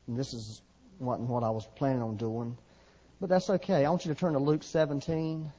this 0.06 0.34
is 0.34 0.62
what, 0.98 1.20
what 1.20 1.42
I 1.42 1.50
was 1.50 1.66
planning 1.76 2.02
on 2.02 2.16
doing. 2.16 2.56
But 3.20 3.30
that's 3.30 3.50
okay. 3.50 3.84
I 3.84 3.90
want 3.90 4.04
you 4.04 4.14
to 4.14 4.18
turn 4.18 4.34
to 4.34 4.38
Luke 4.38 4.62
17. 4.62 5.50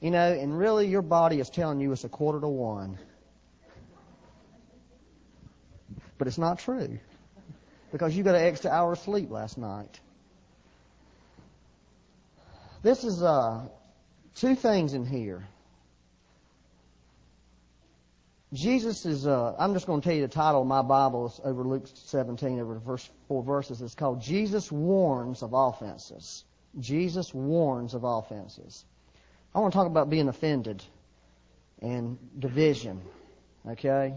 You 0.00 0.10
know, 0.10 0.32
and 0.32 0.56
really 0.56 0.86
your 0.86 1.02
body 1.02 1.40
is 1.40 1.50
telling 1.50 1.80
you 1.80 1.92
it's 1.92 2.04
a 2.04 2.08
quarter 2.08 2.40
to 2.40 2.48
one. 2.48 2.98
But 6.16 6.26
it's 6.26 6.38
not 6.38 6.58
true. 6.58 6.98
Because 7.92 8.16
you 8.16 8.22
got 8.22 8.34
an 8.34 8.44
extra 8.44 8.70
hour 8.70 8.92
of 8.92 8.98
sleep 8.98 9.30
last 9.30 9.58
night. 9.58 10.00
This 12.82 13.04
is 13.04 13.22
uh, 13.22 13.68
two 14.34 14.54
things 14.54 14.94
in 14.94 15.04
here. 15.04 15.46
Jesus 18.52 19.06
is, 19.06 19.26
uh, 19.26 19.54
I'm 19.58 19.74
just 19.74 19.86
going 19.86 20.00
to 20.00 20.04
tell 20.04 20.16
you 20.16 20.22
the 20.22 20.32
title 20.32 20.62
of 20.62 20.66
my 20.66 20.82
Bible 20.82 21.26
is 21.26 21.40
over 21.44 21.62
Luke 21.62 21.86
17, 21.94 22.58
over 22.58 22.74
the 22.74 22.80
first 22.80 23.10
four 23.28 23.42
verses. 23.44 23.80
It's 23.80 23.94
called 23.94 24.20
Jesus 24.22 24.72
Warns 24.72 25.42
of 25.42 25.52
Offenses. 25.52 26.44
Jesus 26.78 27.34
warns 27.34 27.94
of 27.94 28.04
offenses. 28.04 28.84
I 29.54 29.58
want 29.58 29.72
to 29.72 29.76
talk 29.76 29.86
about 29.86 30.08
being 30.08 30.28
offended 30.28 30.82
and 31.82 32.16
division. 32.38 33.00
Okay? 33.68 34.14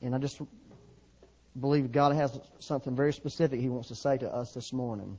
And 0.00 0.14
I 0.14 0.18
just 0.18 0.40
believe 1.58 1.92
God 1.92 2.14
has 2.16 2.38
something 2.58 2.96
very 2.96 3.12
specific 3.12 3.60
He 3.60 3.68
wants 3.68 3.88
to 3.88 3.94
say 3.94 4.16
to 4.18 4.34
us 4.34 4.52
this 4.52 4.72
morning. 4.72 5.18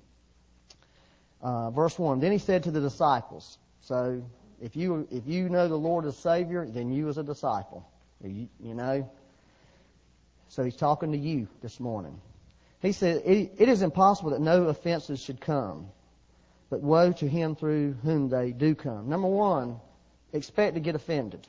Uh, 1.41 1.69
verse 1.71 1.97
1 1.97 2.19
Then 2.19 2.31
He 2.31 2.37
said 2.37 2.63
to 2.63 2.71
the 2.71 2.81
disciples, 2.81 3.57
So 3.81 4.23
if 4.61 4.75
you, 4.75 5.07
if 5.11 5.25
you 5.25 5.49
know 5.49 5.67
the 5.67 5.75
Lord 5.75 6.05
as 6.05 6.17
Savior, 6.17 6.65
then 6.65 6.91
you 6.91 7.09
as 7.09 7.17
a 7.17 7.23
disciple. 7.23 7.89
You, 8.23 8.49
you 8.59 8.73
know? 8.73 9.09
So 10.49 10.63
He's 10.63 10.75
talking 10.75 11.11
to 11.11 11.17
you 11.17 11.47
this 11.61 11.79
morning. 11.79 12.19
He 12.81 12.91
said, 12.91 13.23
It 13.25 13.69
is 13.69 13.81
impossible 13.81 14.31
that 14.31 14.41
no 14.41 14.65
offenses 14.65 15.21
should 15.21 15.41
come, 15.41 15.87
but 16.69 16.81
woe 16.81 17.11
to 17.13 17.27
him 17.27 17.55
through 17.55 17.93
whom 18.03 18.29
they 18.29 18.51
do 18.51 18.75
come. 18.75 19.09
Number 19.09 19.27
one, 19.27 19.79
expect 20.33 20.75
to 20.75 20.79
get 20.79 20.95
offended. 20.95 21.47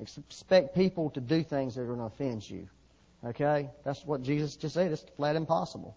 Expect 0.00 0.74
people 0.74 1.10
to 1.10 1.20
do 1.20 1.42
things 1.44 1.74
that 1.74 1.82
are 1.82 1.86
going 1.86 1.98
to 1.98 2.06
offend 2.06 2.48
you. 2.48 2.68
Okay? 3.24 3.70
That's 3.84 4.04
what 4.04 4.22
Jesus 4.22 4.56
just 4.56 4.74
said. 4.74 4.90
It's 4.90 5.04
flat 5.16 5.36
impossible. 5.36 5.96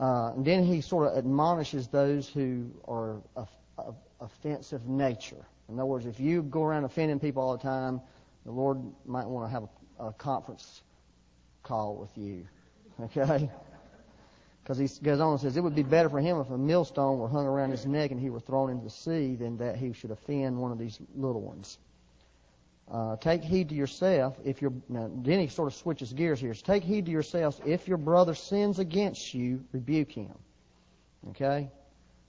Uh, 0.00 0.32
and 0.34 0.44
then 0.44 0.64
he 0.64 0.80
sort 0.80 1.06
of 1.06 1.18
admonishes 1.18 1.86
those 1.86 2.26
who 2.26 2.70
are 2.88 3.20
of, 3.36 3.48
of 3.76 3.94
offensive 4.20 4.86
nature. 4.86 5.44
In 5.68 5.74
other 5.74 5.84
words, 5.84 6.06
if 6.06 6.18
you 6.18 6.42
go 6.42 6.64
around 6.64 6.84
offending 6.84 7.20
people 7.20 7.42
all 7.42 7.56
the 7.56 7.62
time, 7.62 8.00
the 8.46 8.50
Lord 8.50 8.78
might 9.04 9.26
want 9.26 9.46
to 9.46 9.52
have 9.52 9.68
a, 9.98 10.06
a 10.06 10.12
conference 10.14 10.82
call 11.62 11.96
with 11.96 12.16
you. 12.16 12.46
Okay? 13.00 13.50
Because 14.62 14.76
he 14.76 15.02
goes 15.02 15.20
on 15.20 15.32
and 15.32 15.40
says, 15.40 15.56
It 15.56 15.62
would 15.62 15.74
be 15.74 15.82
better 15.82 16.08
for 16.08 16.20
him 16.20 16.38
if 16.38 16.50
a 16.50 16.58
millstone 16.58 17.18
were 17.18 17.28
hung 17.28 17.46
around 17.46 17.70
his 17.70 17.86
neck 17.86 18.10
and 18.10 18.20
he 18.20 18.30
were 18.30 18.38
thrown 18.38 18.70
into 18.70 18.84
the 18.84 18.90
sea 18.90 19.34
than 19.34 19.56
that 19.56 19.76
he 19.76 19.92
should 19.92 20.10
offend 20.10 20.56
one 20.56 20.70
of 20.70 20.78
these 20.78 21.00
little 21.16 21.40
ones. 21.40 21.78
Uh, 22.90 23.16
take 23.16 23.44
heed 23.44 23.68
to 23.68 23.74
yourself 23.74 24.36
if 24.44 24.60
your 24.60 24.72
then 24.88 25.38
he 25.38 25.46
sort 25.46 25.68
of 25.68 25.74
switches 25.74 26.12
gears 26.12 26.40
here. 26.40 26.54
So 26.54 26.64
take 26.64 26.82
heed 26.82 27.06
to 27.06 27.12
yourselves 27.12 27.60
if 27.64 27.86
your 27.86 27.98
brother 27.98 28.34
sins 28.34 28.80
against 28.80 29.32
you, 29.32 29.64
rebuke 29.72 30.10
him. 30.10 30.34
Okay? 31.30 31.70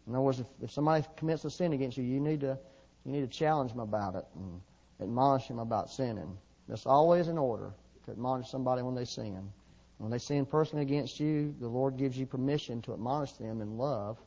In 0.06 0.14
other 0.14 0.22
words, 0.22 0.40
if, 0.40 0.48
if 0.62 0.72
somebody 0.72 1.04
commits 1.18 1.46
a 1.46 1.50
sin 1.50 1.74
against 1.74 1.98
you, 1.98 2.04
you 2.04 2.20
need 2.20 2.42
to 2.42 2.60
you 3.06 3.12
need 3.12 3.22
to 3.22 3.28
challenge 3.28 3.72
him 3.72 3.80
about 3.80 4.14
it 4.16 4.26
and 4.36 4.62
admonish 5.02 5.48
him 5.48 5.58
about 5.58 5.90
sinning. 5.90 6.38
That's 6.68 6.86
always 6.86 7.28
in 7.28 7.40
order 7.40 7.74
to 8.06 8.12
admonish 8.12 8.50
somebody 8.50 8.84
when 8.84 8.94
they 8.94 9.06
sin. 9.06 9.52
When 9.98 10.12
they 10.12 10.20
sin 10.20 10.46
personally 10.46 10.84
against 10.84 11.20
you, 11.20 11.56
the 11.60 11.68
Lord 11.68 11.98
gives 11.98 12.18
you 12.18 12.28
permission 12.28 12.82
to 12.84 12.94
admonish 12.94 13.32
them 13.34 13.62
in 13.62 13.78
love, 13.78 14.20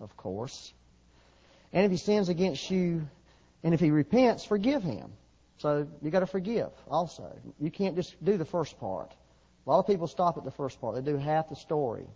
of 0.00 0.16
course. 0.16 0.72
And 1.72 1.84
if 1.84 1.90
he 1.90 1.96
sins 1.96 2.28
against 2.28 2.70
you, 2.70 3.08
and 3.64 3.74
if 3.74 3.80
he 3.80 3.90
repents, 3.90 4.44
forgive 4.44 4.82
him. 4.82 5.12
So 5.58 5.86
you 6.02 6.10
got 6.10 6.20
to 6.20 6.26
forgive 6.26 6.70
also. 6.90 7.36
You 7.60 7.70
can't 7.70 7.94
just 7.94 8.22
do 8.24 8.36
the 8.36 8.44
first 8.44 8.78
part. 8.78 9.12
A 9.66 9.70
lot 9.70 9.78
of 9.78 9.86
people 9.86 10.06
stop 10.06 10.36
at 10.36 10.44
the 10.44 10.50
first 10.50 10.80
part. 10.80 10.96
They 10.96 11.12
do 11.12 11.16
half 11.16 11.48
the 11.48 11.56
story, 11.56 12.06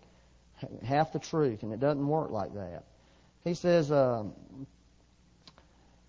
half 0.83 1.13
the 1.13 1.21
truth, 1.21 1.63
and 1.63 1.73
it 1.73 1.79
doesn't 1.79 2.07
work 2.07 2.31
like 2.31 2.55
that. 2.55 2.85
He 3.45 3.55
says, 3.55 3.93
um, 3.93 4.33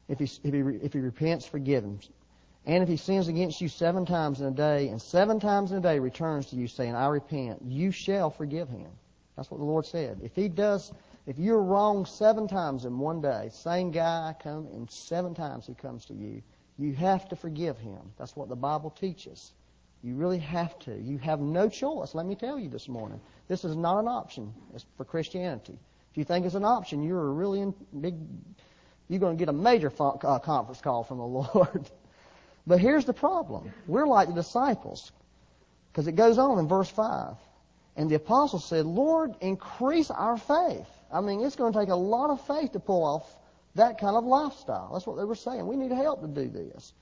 if 0.08 0.18
he 0.18 0.26
if 0.26 0.54
he 0.54 0.60
if 0.84 0.94
he 0.94 1.00
repents, 1.00 1.46
forgive 1.46 1.84
him. 1.84 2.00
And 2.66 2.84
if 2.84 2.90
he 2.90 2.98
sins 2.98 3.30
against 3.30 3.62
you 3.62 3.70
seven 3.70 4.06
times 4.06 4.42
in 4.42 4.48
a 4.48 4.52
day, 4.52 4.90
and 4.90 5.02
seven 5.02 5.40
times 5.40 5.72
in 5.72 5.78
a 5.78 5.82
day 5.82 6.00
returns 6.00 6.48
to 6.48 6.58
you 6.58 6.68
saying, 6.68 6.96
I 6.96 7.08
repent, 7.08 7.62
you 7.66 7.92
shall 7.92 8.30
forgive 8.30 8.68
him. 8.68 8.90
That's 9.38 9.50
what 9.50 9.60
the 9.60 9.66
Lord 9.66 9.86
said. 9.86 10.20
If 10.22 10.36
he 10.36 10.50
does, 10.50 10.92
if 11.28 11.38
you're 11.38 11.62
wrong 11.62 12.06
seven 12.06 12.48
times 12.48 12.84
in 12.84 12.98
one 12.98 13.22
day, 13.22 13.50
same 13.54 13.92
guy 13.92 14.36
come 14.42 14.68
and 14.74 14.90
seven 14.92 15.34
times 15.34 15.66
he 15.66 15.76
comes 15.76 16.06
to 16.06 16.14
you, 16.14 16.42
you 16.78 16.94
have 16.94 17.28
to 17.30 17.36
forgive 17.36 17.78
him. 17.78 18.00
That's 18.18 18.36
what 18.36 18.50
the 18.50 18.56
Bible 18.56 18.90
teaches. 18.90 19.52
You 20.04 20.16
really 20.16 20.40
have 20.40 20.78
to. 20.80 20.96
You 20.96 21.18
have 21.20 21.40
no 21.40 21.70
choice. 21.70 22.14
Let 22.14 22.26
me 22.26 22.36
tell 22.36 22.60
you 22.60 22.70
this 22.70 22.88
morning. 22.88 23.20
This 23.48 23.66
is 23.66 23.76
not 23.76 24.00
an 24.00 24.08
option 24.08 24.54
for 24.96 25.06
Christianity. 25.06 25.80
If 26.12 26.18
you 26.18 26.24
think 26.24 26.46
it's 26.46 26.56
an 26.56 26.66
option, 26.66 27.04
you're 27.04 27.32
really 27.32 27.62
in 27.62 27.74
big. 28.00 28.16
You're 29.08 29.20
going 29.20 29.38
to 29.38 29.40
get 29.40 29.50
a 29.50 29.54
major 29.54 29.92
uh, 30.00 30.40
conference 30.40 30.82
call 30.82 31.04
from 31.04 31.18
the 31.18 31.26
Lord. 31.26 31.90
But 32.68 32.80
here's 32.80 33.06
the 33.06 33.14
problem. 33.14 33.72
We're 33.88 34.06
like 34.06 34.28
the 34.28 34.34
disciples. 34.34 35.12
Because 35.92 36.08
it 36.08 36.16
goes 36.16 36.38
on 36.38 36.60
in 36.60 36.68
verse 36.68 36.90
5. 36.90 37.36
And 37.96 38.12
the 38.12 38.16
apostles 38.16 38.66
said, 38.66 38.86
Lord, 38.86 39.34
increase 39.42 40.12
our 40.12 40.38
faith. 40.38 40.88
I 41.12 41.22
mean, 41.22 41.44
it's 41.44 41.56
going 41.56 41.74
to 41.74 41.80
take 41.80 41.90
a 41.90 41.96
lot 41.96 42.30
of 42.30 42.46
faith 42.46 42.74
to 42.74 42.80
pull 42.80 43.04
off 43.04 43.26
that 43.78 44.00
kind 44.00 44.16
of 44.16 44.26
lifestyle. 44.26 44.92
That's 44.94 45.08
what 45.08 45.18
they 45.18 45.24
were 45.24 45.36
saying. 45.36 45.66
We 45.66 45.78
need 45.78 45.92
help 45.92 46.22
to 46.22 46.28
do 46.28 46.50
this. 46.50 46.94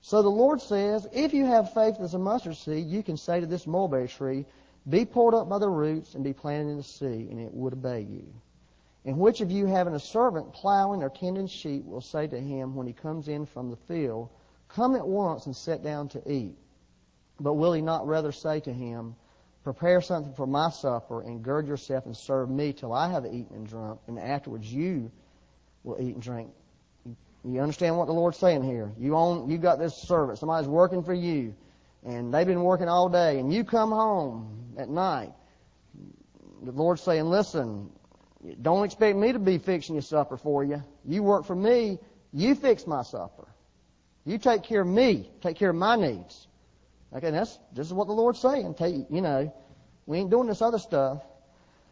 So 0.00 0.20
the 0.20 0.28
Lord 0.28 0.60
says, 0.60 1.06
if 1.12 1.32
you 1.32 1.46
have 1.46 1.72
faith 1.72 1.96
as 2.00 2.12
a 2.12 2.18
mustard 2.18 2.56
seed, 2.56 2.86
you 2.86 3.02
can 3.02 3.16
say 3.16 3.40
to 3.40 3.46
this 3.46 3.66
mulberry 3.66 4.08
tree, 4.08 4.44
be 4.88 5.06
pulled 5.06 5.34
up 5.34 5.48
by 5.48 5.58
the 5.58 5.68
roots 5.68 6.14
and 6.14 6.22
be 6.22 6.34
planted 6.34 6.70
in 6.70 6.76
the 6.76 6.82
sea, 6.82 7.28
and 7.30 7.40
it 7.40 7.52
would 7.54 7.72
obey 7.72 8.02
you. 8.02 8.26
And 9.06 9.18
which 9.18 9.40
of 9.40 9.50
you 9.50 9.66
having 9.66 9.94
a 9.94 10.00
servant 10.00 10.52
plowing 10.52 11.02
or 11.02 11.08
tending 11.08 11.46
sheep 11.46 11.84
will 11.86 12.00
say 12.00 12.26
to 12.26 12.38
him 12.38 12.74
when 12.74 12.86
he 12.86 12.92
comes 12.92 13.28
in 13.28 13.46
from 13.46 13.70
the 13.70 13.76
field, 13.76 14.28
Come 14.68 14.96
at 14.96 15.06
once 15.06 15.46
and 15.46 15.54
sit 15.54 15.82
down 15.82 16.08
to 16.08 16.30
eat. 16.30 16.56
But 17.38 17.54
will 17.54 17.72
he 17.72 17.80
not 17.80 18.06
rather 18.06 18.32
say 18.32 18.60
to 18.60 18.72
him, 18.72 19.14
Prepare 19.62 20.00
something 20.02 20.34
for 20.34 20.46
my 20.46 20.68
supper, 20.68 21.22
and 21.22 21.42
gird 21.42 21.66
yourself 21.66 22.04
and 22.06 22.16
serve 22.16 22.50
me 22.50 22.72
till 22.72 22.92
I 22.92 23.10
have 23.10 23.24
eaten 23.24 23.54
and 23.54 23.66
drunk, 23.66 24.00
and 24.06 24.18
afterwards 24.18 24.70
you 24.70 25.10
will 25.84 25.96
eat 26.00 26.14
and 26.14 26.22
drink. 26.22 26.50
You 27.44 27.60
understand 27.60 27.96
what 27.98 28.06
the 28.06 28.12
Lord's 28.12 28.38
saying 28.38 28.62
here? 28.64 28.90
You 28.98 29.16
own, 29.16 29.50
you 29.50 29.58
got 29.58 29.78
this 29.78 29.94
servant. 29.94 30.38
Somebody's 30.38 30.68
working 30.68 31.04
for 31.04 31.12
you, 31.12 31.54
and 32.02 32.32
they've 32.32 32.46
been 32.46 32.62
working 32.62 32.88
all 32.88 33.08
day, 33.10 33.38
and 33.38 33.52
you 33.52 33.64
come 33.64 33.90
home 33.90 34.74
at 34.78 34.88
night. 34.88 35.32
The 36.62 36.72
Lord's 36.72 37.02
saying, 37.02 37.26
listen, 37.26 37.90
don't 38.62 38.84
expect 38.84 39.18
me 39.18 39.32
to 39.32 39.38
be 39.38 39.58
fixing 39.58 39.94
your 39.94 40.02
supper 40.02 40.38
for 40.38 40.64
you. 40.64 40.82
You 41.04 41.22
work 41.22 41.44
for 41.44 41.54
me. 41.54 41.98
You 42.32 42.54
fix 42.54 42.86
my 42.86 43.02
supper. 43.02 43.46
You 44.24 44.38
take 44.38 44.62
care 44.62 44.80
of 44.80 44.86
me. 44.86 45.30
Take 45.42 45.56
care 45.56 45.70
of 45.70 45.76
my 45.76 45.96
needs. 45.96 46.46
Okay, 47.14 47.30
that's 47.30 47.58
this 47.74 47.86
is 47.86 47.92
what 47.92 48.06
the 48.06 48.14
Lord's 48.14 48.40
saying. 48.40 48.74
Take, 48.74 49.06
you 49.10 49.20
know, 49.20 49.54
we 50.06 50.18
ain't 50.18 50.30
doing 50.30 50.48
this 50.48 50.62
other 50.62 50.78
stuff. 50.78 51.22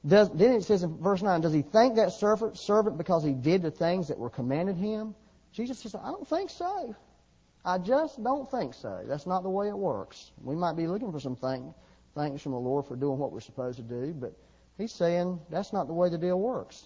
Does, 0.06 0.30
then 0.30 0.54
it 0.54 0.64
says 0.64 0.82
in 0.82 0.98
verse 0.98 1.22
9, 1.22 1.40
does 1.42 1.52
he 1.52 1.62
thank 1.62 1.94
that 1.96 2.12
servant, 2.12 2.98
because 2.98 3.22
he 3.22 3.32
did 3.32 3.62
the 3.62 3.70
things 3.70 4.08
that 4.08 4.18
were 4.18 4.30
commanded 4.30 4.76
him? 4.76 5.14
Jesus 5.52 5.78
says, 5.78 5.94
I 5.94 6.10
don't 6.10 6.26
think 6.26 6.50
so. 6.50 6.96
I 7.64 7.78
just 7.78 8.20
don't 8.22 8.50
think 8.50 8.74
so. 8.74 9.04
That's 9.06 9.26
not 9.26 9.44
the 9.44 9.50
way 9.50 9.68
it 9.68 9.78
works. 9.78 10.32
We 10.42 10.56
might 10.56 10.76
be 10.76 10.88
looking 10.88 11.12
for 11.12 11.20
some 11.20 11.36
thing, 11.36 11.72
thanks 12.16 12.42
from 12.42 12.52
the 12.52 12.58
Lord 12.58 12.86
for 12.86 12.96
doing 12.96 13.18
what 13.18 13.30
we're 13.30 13.40
supposed 13.40 13.76
to 13.76 13.84
do, 13.84 14.12
but 14.12 14.32
he's 14.76 14.92
saying 14.92 15.38
that's 15.50 15.72
not 15.72 15.86
the 15.86 15.92
way 15.92 16.08
the 16.08 16.18
deal 16.18 16.40
works. 16.40 16.84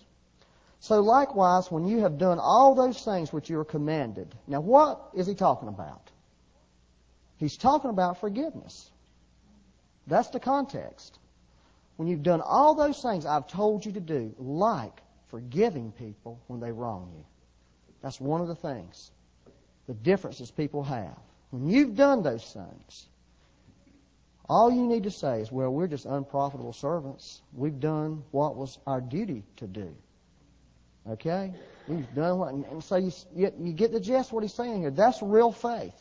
So 0.81 1.00
likewise, 1.00 1.70
when 1.70 1.87
you 1.87 2.00
have 2.00 2.18
done 2.18 2.38
all 2.38 2.74
those 2.74 3.02
things 3.02 3.33
which 3.33 3.48
you 3.48 3.59
are 3.59 3.64
commanded, 3.64 4.35
now 4.46 4.61
what 4.61 5.00
is 5.14 5.26
he 5.26 5.35
talking 5.35 5.68
about? 5.68 6.11
He's 7.38 7.57
talking 7.57 7.88
about 7.88 8.20
forgiveness. 8.20 8.90
That's 10.07 10.29
the 10.29 10.40
context. 10.40 11.18
When 11.97 12.09
you've 12.09 12.23
done 12.23 12.41
all 12.41 12.75
those 12.75 13.01
things 13.01 13.27
I've 13.27 13.49
told 13.49 13.85
you 13.85 13.93
to 13.93 14.01
do, 14.01 14.35
like 14.39 15.03
forgiving 15.29 15.93
people 15.93 16.41
when 16.47 16.61
they 16.61 16.73
wrong 16.73 17.11
you. 17.17 17.25
That's 18.03 18.21
one 18.21 18.41
of 18.41 18.49
the 18.49 18.55
things. 18.55 19.11
The 19.87 19.95
differences 19.95 20.51
people 20.51 20.83
have. 20.85 21.19
When 21.51 21.69
you've 21.69 21.97
done 21.97 22.23
those 22.23 22.45
things, 22.45 23.07
all 24.49 24.71
you 24.71 24.83
need 24.83 25.05
to 25.05 25.11
say 25.11 25.41
is, 25.41 25.51
well, 25.51 25.71
we're 25.71 25.89
just 25.89 26.07
unprofitable 26.07 26.73
servants. 26.73 27.41
We've 27.53 27.81
done 27.81 28.23
what 28.31 28.57
was 28.57 28.79
our 28.87 29.01
duty 29.01 29.43
to 29.57 29.67
do. 29.67 29.95
Okay? 31.09 31.53
We've 31.89 32.15
done 32.15 32.39
what, 32.39 32.53
and 32.53 32.83
so 32.85 32.97
you, 32.97 33.13
you 33.35 33.73
get 33.73 33.93
the 33.93 34.01
gist 34.01 34.33
what 34.33 34.43
he's 34.43 34.55
saying 34.55 34.83
here. 34.83 34.91
That's 34.91 35.23
real 35.23 35.53
faith. 35.53 35.95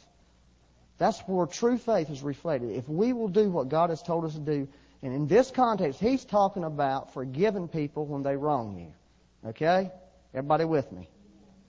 That's 0.97 1.19
where 1.21 1.45
true 1.45 1.77
faith 1.77 2.09
is 2.09 2.21
reflected. 2.21 2.71
If 2.71 2.87
we 2.87 3.13
will 3.13 3.27
do 3.27 3.49
what 3.49 3.69
God 3.69 3.89
has 3.89 4.01
told 4.01 4.25
us 4.25 4.33
to 4.33 4.39
do, 4.39 4.67
and 5.05 5.13
in 5.13 5.27
this 5.27 5.51
context, 5.51 5.99
He's 5.99 6.25
talking 6.25 6.63
about 6.63 7.13
forgiving 7.13 7.67
people 7.67 8.07
when 8.07 8.23
they 8.23 8.35
wrong 8.35 8.75
you. 8.75 9.49
Okay? 9.49 9.91
Everybody 10.33 10.65
with 10.65 10.91
me? 10.91 11.07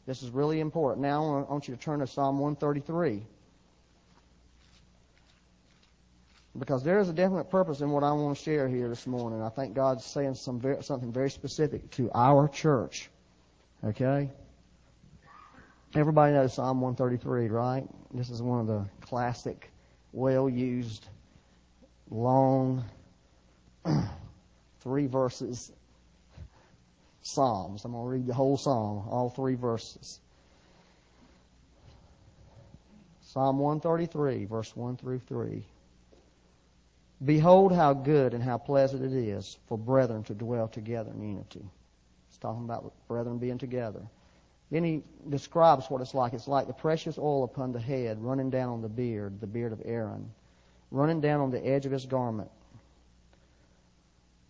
This 0.06 0.22
is 0.22 0.30
really 0.30 0.60
important. 0.60 1.02
Now, 1.02 1.44
I 1.46 1.52
want 1.52 1.68
you 1.68 1.74
to 1.74 1.80
turn 1.80 1.98
to 1.98 2.06
Psalm 2.06 2.38
133. 2.38 3.26
Because 6.58 6.82
there 6.82 6.98
is 6.98 7.10
a 7.10 7.12
definite 7.12 7.50
purpose 7.50 7.82
in 7.82 7.90
what 7.90 8.02
I 8.02 8.12
want 8.12 8.38
to 8.38 8.42
share 8.42 8.68
here 8.68 8.88
this 8.88 9.06
morning. 9.06 9.42
I 9.42 9.50
think 9.50 9.74
God's 9.74 10.06
saying 10.06 10.36
some 10.36 10.58
very, 10.58 10.82
something 10.82 11.12
very 11.12 11.28
specific 11.28 11.90
to 11.90 12.10
our 12.14 12.48
church. 12.48 13.10
Okay? 13.84 14.30
Everybody 15.94 16.32
knows 16.32 16.54
Psalm 16.54 16.80
133, 16.80 17.48
right? 17.48 17.86
This 18.14 18.30
is 18.30 18.40
one 18.40 18.60
of 18.60 18.66
the 18.66 18.86
classic, 19.02 19.70
well 20.12 20.48
used, 20.48 21.06
long, 22.10 22.82
three 24.80 25.06
verses 25.06 25.72
Psalms. 27.26 27.84
I'm 27.84 27.92
going 27.92 28.04
to 28.04 28.08
read 28.08 28.26
the 28.26 28.34
whole 28.34 28.56
Psalm, 28.56 29.08
all 29.08 29.30
three 29.30 29.56
verses. 29.56 30.20
Psalm 33.22 33.58
133, 33.58 34.44
verse 34.44 34.74
1 34.76 34.96
through 34.96 35.18
3. 35.18 35.64
Behold 37.24 37.72
how 37.74 37.94
good 37.94 38.32
and 38.32 38.42
how 38.42 38.58
pleasant 38.58 39.02
it 39.04 39.12
is 39.12 39.58
for 39.66 39.76
brethren 39.76 40.22
to 40.24 40.34
dwell 40.34 40.68
together 40.68 41.10
in 41.10 41.20
unity. 41.20 41.64
It's 42.28 42.38
talking 42.38 42.64
about 42.64 42.92
brethren 43.08 43.38
being 43.38 43.58
together. 43.58 44.02
Then 44.70 44.84
he 44.84 45.02
describes 45.28 45.90
what 45.90 46.00
it's 46.00 46.14
like. 46.14 46.32
It's 46.32 46.48
like 46.48 46.68
the 46.68 46.72
precious 46.72 47.18
oil 47.18 47.42
upon 47.42 47.72
the 47.72 47.80
head, 47.80 48.22
running 48.22 48.50
down 48.50 48.68
on 48.68 48.82
the 48.82 48.88
beard, 48.88 49.40
the 49.40 49.46
beard 49.46 49.72
of 49.72 49.82
Aaron, 49.84 50.30
running 50.92 51.20
down 51.20 51.40
on 51.40 51.50
the 51.50 51.66
edge 51.66 51.86
of 51.86 51.92
his 51.92 52.06
garment. 52.06 52.50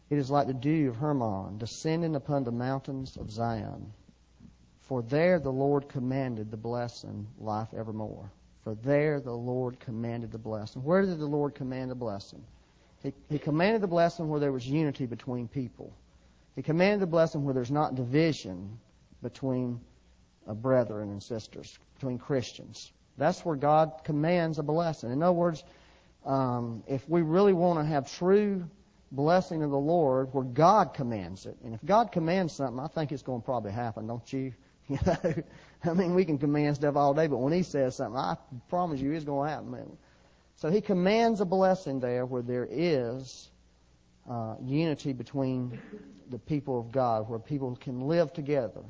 It 0.08 0.18
is 0.18 0.30
like 0.30 0.46
the 0.46 0.54
dew 0.54 0.88
of 0.88 0.96
Hermon, 0.96 1.58
descending 1.58 2.14
upon 2.14 2.44
the 2.44 2.52
mountains 2.52 3.16
of 3.16 3.30
Zion. 3.30 3.92
For 4.82 5.02
there 5.02 5.40
the 5.40 5.50
Lord 5.50 5.88
commanded 5.88 6.50
the 6.50 6.56
blessing, 6.56 7.26
life 7.38 7.74
evermore. 7.76 8.30
For 8.62 8.76
there 8.76 9.20
the 9.20 9.32
Lord 9.32 9.80
commanded 9.80 10.30
the 10.30 10.38
blessing. 10.38 10.82
Where 10.82 11.02
did 11.02 11.18
the 11.18 11.26
Lord 11.26 11.54
command 11.54 11.90
the 11.90 11.96
blessing? 11.96 12.44
He, 13.02 13.12
he 13.28 13.38
commanded 13.38 13.82
the 13.82 13.88
blessing 13.88 14.28
where 14.28 14.40
there 14.40 14.52
was 14.52 14.66
unity 14.66 15.06
between 15.06 15.48
people. 15.48 15.92
He 16.54 16.62
commanded 16.62 17.00
the 17.00 17.06
blessing 17.06 17.44
where 17.44 17.54
there's 17.54 17.70
not 17.70 17.96
division 17.96 18.78
between 19.22 19.80
uh, 20.46 20.54
brethren 20.54 21.10
and 21.10 21.22
sisters, 21.22 21.78
between 21.94 22.18
Christians. 22.18 22.92
That's 23.18 23.44
where 23.44 23.56
God 23.56 23.92
commands 24.04 24.58
a 24.58 24.62
blessing. 24.62 25.10
In 25.10 25.22
other 25.22 25.32
words, 25.32 25.64
um, 26.24 26.82
if 26.86 27.08
we 27.08 27.22
really 27.22 27.52
want 27.52 27.78
to 27.80 27.84
have 27.84 28.10
true 28.10 28.68
blessing 29.12 29.62
of 29.62 29.70
the 29.70 29.78
Lord, 29.78 30.32
where 30.32 30.44
God 30.44 30.94
commands 30.94 31.46
it, 31.46 31.56
and 31.64 31.74
if 31.74 31.84
God 31.84 32.12
commands 32.12 32.54
something, 32.54 32.80
I 32.80 32.88
think 32.88 33.12
it's 33.12 33.22
going 33.22 33.40
to 33.40 33.44
probably 33.44 33.72
happen, 33.72 34.06
don't 34.06 34.32
you? 34.32 34.52
You 34.88 34.98
know, 35.04 35.34
I 35.82 35.94
mean, 35.94 36.14
we 36.14 36.24
can 36.24 36.38
command 36.38 36.76
stuff 36.76 36.94
all 36.94 37.12
day, 37.12 37.26
but 37.26 37.38
when 37.38 37.52
He 37.52 37.64
says 37.64 37.96
something, 37.96 38.16
I 38.16 38.36
promise 38.68 39.00
you, 39.00 39.10
it's 39.10 39.24
going 39.24 39.48
to 39.48 39.52
happen. 39.52 39.96
So 40.56 40.70
He 40.70 40.80
commands 40.80 41.40
a 41.40 41.44
blessing 41.44 41.98
there 41.98 42.24
where 42.24 42.42
there 42.42 42.68
is 42.70 43.50
uh, 44.30 44.54
unity 44.62 45.12
between 45.12 45.80
the 46.30 46.38
people 46.38 46.78
of 46.78 46.92
God, 46.92 47.28
where 47.28 47.40
people 47.40 47.76
can 47.80 48.02
live 48.02 48.32
together 48.32 48.82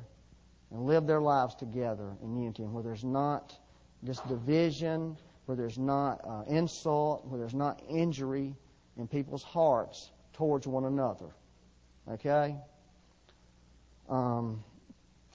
and 0.69 0.85
live 0.85 1.07
their 1.07 1.21
lives 1.21 1.55
together 1.55 2.11
in 2.21 2.35
unity, 2.35 2.61
and 2.61 2.73
where 2.73 2.83
there's 2.83 3.03
not 3.03 3.55
this 4.03 4.19
division, 4.21 5.17
where 5.45 5.55
there's 5.55 5.77
not 5.77 6.21
uh, 6.23 6.43
insult, 6.47 7.25
where 7.25 7.39
there's 7.39 7.53
not 7.55 7.81
injury 7.89 8.55
in 8.97 9.07
people's 9.07 9.43
hearts 9.43 10.09
towards 10.33 10.67
one 10.67 10.85
another. 10.85 11.27
Okay? 12.09 12.55
Um, 14.09 14.63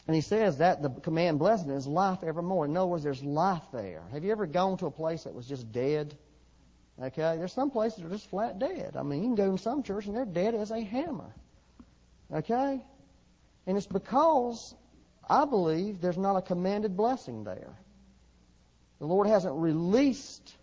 and 0.06 0.16
he 0.16 0.22
says 0.22 0.58
that 0.58 0.82
the 0.82 0.90
command 0.90 1.38
blessing 1.38 1.70
is 1.70 1.86
life 1.86 2.22
evermore. 2.24 2.64
In 2.64 2.76
other 2.76 2.86
words, 2.86 3.04
there's 3.04 3.22
life 3.22 3.62
there. 3.72 4.02
Have 4.12 4.24
you 4.24 4.32
ever 4.32 4.46
gone 4.46 4.76
to 4.78 4.86
a 4.86 4.90
place 4.90 5.24
that 5.24 5.34
was 5.34 5.46
just 5.46 5.70
dead? 5.72 6.16
Okay? 7.00 7.36
There's 7.36 7.52
some 7.52 7.70
places 7.70 7.98
that 7.98 8.06
are 8.06 8.10
just 8.10 8.28
flat 8.28 8.58
dead. 8.58 8.96
I 8.96 9.02
mean, 9.02 9.22
you 9.22 9.28
can 9.28 9.34
go 9.36 9.56
to 9.56 9.62
some 9.62 9.82
church 9.82 10.06
and 10.06 10.16
they're 10.16 10.24
dead 10.24 10.54
as 10.54 10.70
a 10.70 10.80
hammer. 10.80 11.32
Okay? 12.32 12.80
And 13.66 13.76
it's 13.76 13.86
because 13.86 14.74
I 15.28 15.44
believe 15.44 16.00
there's 16.00 16.18
not 16.18 16.36
a 16.36 16.42
commanded 16.42 16.96
blessing 16.96 17.44
there. 17.44 17.76
The 18.98 19.06
Lord 19.06 19.26
hasn't 19.26 19.54
released 19.54 20.56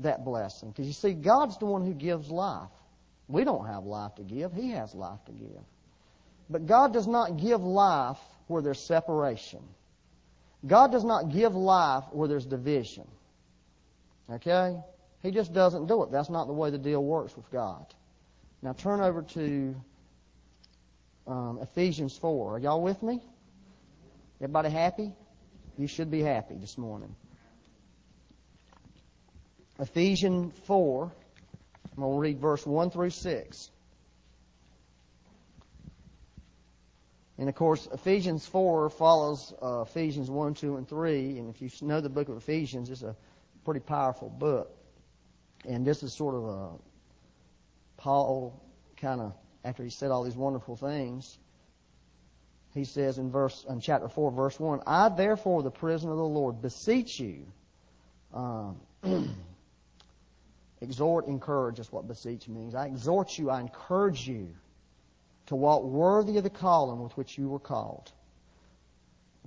that 0.00 0.24
blessing. 0.24 0.70
Because 0.70 0.86
you 0.86 0.92
see, 0.92 1.12
God's 1.12 1.58
the 1.58 1.66
one 1.66 1.84
who 1.84 1.94
gives 1.94 2.30
life. 2.30 2.68
We 3.28 3.44
don't 3.44 3.66
have 3.66 3.84
life 3.84 4.14
to 4.16 4.22
give, 4.22 4.52
He 4.52 4.70
has 4.70 4.94
life 4.94 5.24
to 5.26 5.32
give. 5.32 5.62
But 6.50 6.66
God 6.66 6.92
does 6.92 7.06
not 7.06 7.38
give 7.38 7.62
life 7.62 8.18
where 8.48 8.62
there's 8.62 8.80
separation. 8.80 9.62
God 10.66 10.92
does 10.92 11.04
not 11.04 11.30
give 11.30 11.54
life 11.54 12.04
where 12.12 12.28
there's 12.28 12.46
division. 12.46 13.06
Okay? 14.30 14.78
He 15.22 15.30
just 15.30 15.52
doesn't 15.52 15.86
do 15.86 16.02
it. 16.02 16.10
That's 16.10 16.30
not 16.30 16.46
the 16.46 16.52
way 16.52 16.70
the 16.70 16.78
deal 16.78 17.02
works 17.02 17.36
with 17.36 17.50
God. 17.50 17.86
Now 18.62 18.72
turn 18.72 19.00
over 19.00 19.22
to 19.22 19.74
um, 21.26 21.58
Ephesians 21.62 22.16
4. 22.16 22.56
Are 22.56 22.58
y'all 22.58 22.82
with 22.82 23.02
me? 23.02 23.20
Everybody 24.40 24.70
happy? 24.70 25.12
You 25.78 25.86
should 25.86 26.10
be 26.10 26.20
happy 26.20 26.54
this 26.54 26.78
morning. 26.78 27.14
Ephesians 29.78 30.52
4. 30.66 31.12
I'm 31.96 32.02
going 32.02 32.16
to 32.16 32.20
read 32.20 32.40
verse 32.40 32.66
1 32.66 32.90
through 32.90 33.10
6. 33.10 33.70
And 37.38 37.48
of 37.48 37.54
course, 37.54 37.88
Ephesians 37.92 38.46
4 38.46 38.90
follows 38.90 39.52
uh, 39.60 39.82
Ephesians 39.82 40.30
1, 40.30 40.54
2, 40.54 40.76
and 40.76 40.88
3. 40.88 41.38
And 41.38 41.54
if 41.54 41.60
you 41.60 41.70
know 41.86 42.00
the 42.00 42.08
book 42.08 42.28
of 42.28 42.36
Ephesians, 42.36 42.90
it's 42.90 43.02
a 43.02 43.16
pretty 43.64 43.80
powerful 43.80 44.28
book. 44.28 44.70
And 45.66 45.84
this 45.84 46.02
is 46.02 46.12
sort 46.12 46.34
of 46.34 46.44
a 46.44 46.68
Paul 47.96 48.62
kind 48.96 49.20
of, 49.20 49.32
after 49.64 49.82
he 49.82 49.90
said 49.90 50.10
all 50.10 50.22
these 50.22 50.36
wonderful 50.36 50.76
things, 50.76 51.38
he 52.74 52.84
says 52.84 53.18
in 53.18 53.30
verse 53.30 53.64
in 53.68 53.80
chapter 53.80 54.08
four, 54.08 54.30
verse 54.30 54.58
one, 54.58 54.80
I 54.86 55.08
therefore, 55.08 55.62
the 55.62 55.70
prisoner 55.70 56.10
of 56.10 56.18
the 56.18 56.24
Lord, 56.24 56.60
beseech 56.60 57.18
you. 57.20 57.46
Um, 58.32 58.80
Exhort, 60.84 61.26
encourage 61.26 61.78
is 61.80 61.90
what 61.90 62.06
beseech 62.06 62.48
means. 62.48 62.74
I 62.74 62.86
exhort 62.86 63.36
you, 63.38 63.50
I 63.50 63.60
encourage 63.60 64.28
you 64.28 64.54
to 65.46 65.56
walk 65.56 65.82
worthy 65.82 66.36
of 66.36 66.44
the 66.44 66.50
calling 66.50 67.02
with 67.02 67.16
which 67.16 67.36
you 67.36 67.48
were 67.48 67.58
called. 67.58 68.12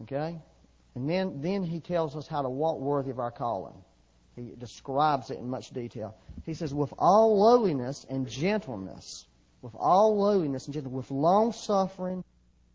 Okay? 0.01 0.37
And 0.95 1.09
then, 1.09 1.41
then 1.41 1.63
he 1.63 1.79
tells 1.79 2.15
us 2.15 2.27
how 2.27 2.41
to 2.41 2.49
walk 2.49 2.79
worthy 2.79 3.11
of 3.11 3.19
our 3.19 3.31
calling. 3.31 3.75
He 4.35 4.53
describes 4.57 5.31
it 5.31 5.39
in 5.39 5.49
much 5.49 5.71
detail. 5.71 6.15
He 6.45 6.53
says, 6.53 6.73
with 6.73 6.93
all 6.97 7.39
lowliness 7.39 8.05
and 8.09 8.27
gentleness, 8.27 9.25
with 9.61 9.73
all 9.75 10.17
lowliness 10.17 10.65
and 10.65 10.73
gentleness, 10.73 10.95
with 10.95 11.11
long 11.11 11.53
suffering 11.53 12.23